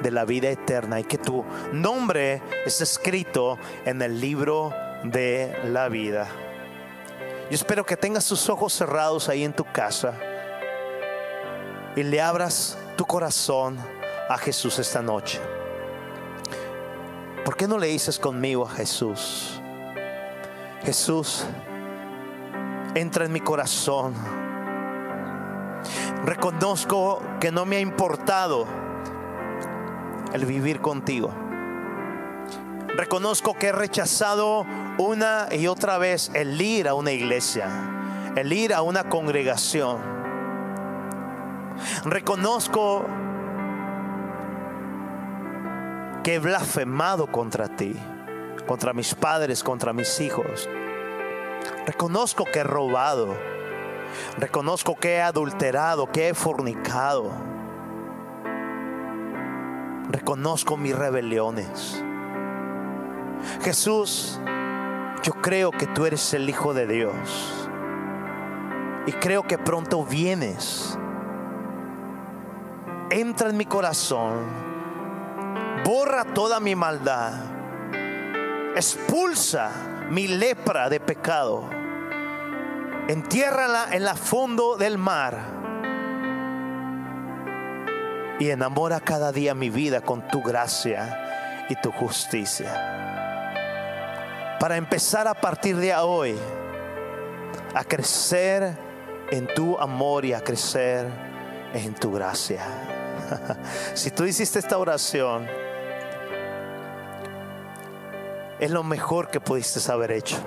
[0.01, 1.43] de la vida eterna y que tu
[1.73, 6.29] nombre esté escrito en el libro de la vida.
[7.49, 10.13] Yo espero que tengas tus ojos cerrados ahí en tu casa
[11.97, 13.77] y le abras tu corazón
[14.29, 15.41] a Jesús esta noche.
[17.43, 19.59] ¿Por qué no le dices conmigo a Jesús?
[20.85, 21.43] Jesús,
[22.95, 24.40] entra en mi corazón
[26.25, 28.67] Reconozco que no me ha importado
[30.33, 31.31] el vivir contigo.
[32.95, 34.65] Reconozco que he rechazado
[34.99, 37.69] una y otra vez el ir a una iglesia,
[38.35, 39.97] el ir a una congregación.
[42.05, 43.05] Reconozco
[46.23, 47.95] que he blasfemado contra ti,
[48.67, 50.69] contra mis padres, contra mis hijos.
[51.87, 53.35] Reconozco que he robado
[54.37, 57.31] Reconozco que he adulterado, que he fornicado.
[60.09, 62.03] Reconozco mis rebeliones.
[63.61, 64.39] Jesús,
[65.23, 67.69] yo creo que tú eres el Hijo de Dios.
[69.05, 70.97] Y creo que pronto vienes.
[73.09, 74.45] Entra en mi corazón.
[75.83, 77.33] Borra toda mi maldad.
[78.75, 79.71] Expulsa
[80.09, 81.80] mi lepra de pecado
[83.11, 85.37] entiérrala en la fondo del mar
[88.39, 92.71] y enamora cada día mi vida con tu gracia y tu justicia.
[94.61, 96.37] Para empezar a partir de hoy
[97.75, 98.77] a crecer
[99.29, 101.05] en tu amor y a crecer
[101.73, 102.63] en tu gracia.
[103.93, 105.49] si tú hiciste esta oración,
[108.57, 110.37] es lo mejor que pudiste haber hecho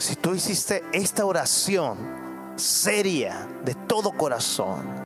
[0.00, 1.98] si tú hiciste esta oración
[2.56, 5.02] seria de todo corazón,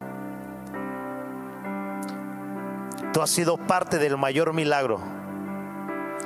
[3.13, 5.01] tú has sido parte del mayor milagro.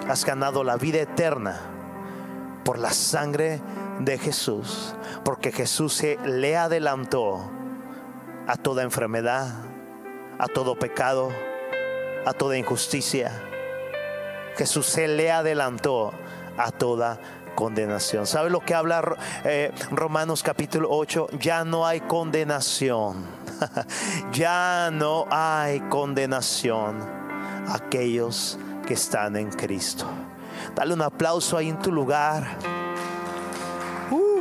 [0.06, 1.58] Has ganado la vida eterna
[2.62, 3.62] por la sangre
[4.00, 4.94] de Jesús,
[5.24, 7.50] porque Jesús se le adelantó
[8.46, 9.48] a toda enfermedad,
[10.38, 11.30] a todo pecado,
[12.26, 13.32] a toda injusticia.
[14.58, 16.12] Jesús se le adelantó
[16.58, 17.18] a toda
[17.58, 18.24] condenación.
[18.24, 21.30] ¿Sabe lo que habla eh, Romanos capítulo 8?
[21.40, 23.26] Ya no hay condenación.
[24.32, 27.00] ya no hay condenación
[27.66, 30.08] a aquellos que están en Cristo.
[30.76, 32.46] Dale un aplauso ahí en tu lugar.
[34.12, 34.40] Uh.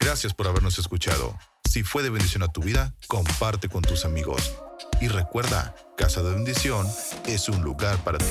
[0.00, 1.38] Gracias por habernos escuchado.
[1.70, 4.52] Si fue de bendición a tu vida, comparte con tus amigos.
[5.00, 6.88] Y recuerda, Casa de Bendición
[7.26, 8.24] es un lugar para ti.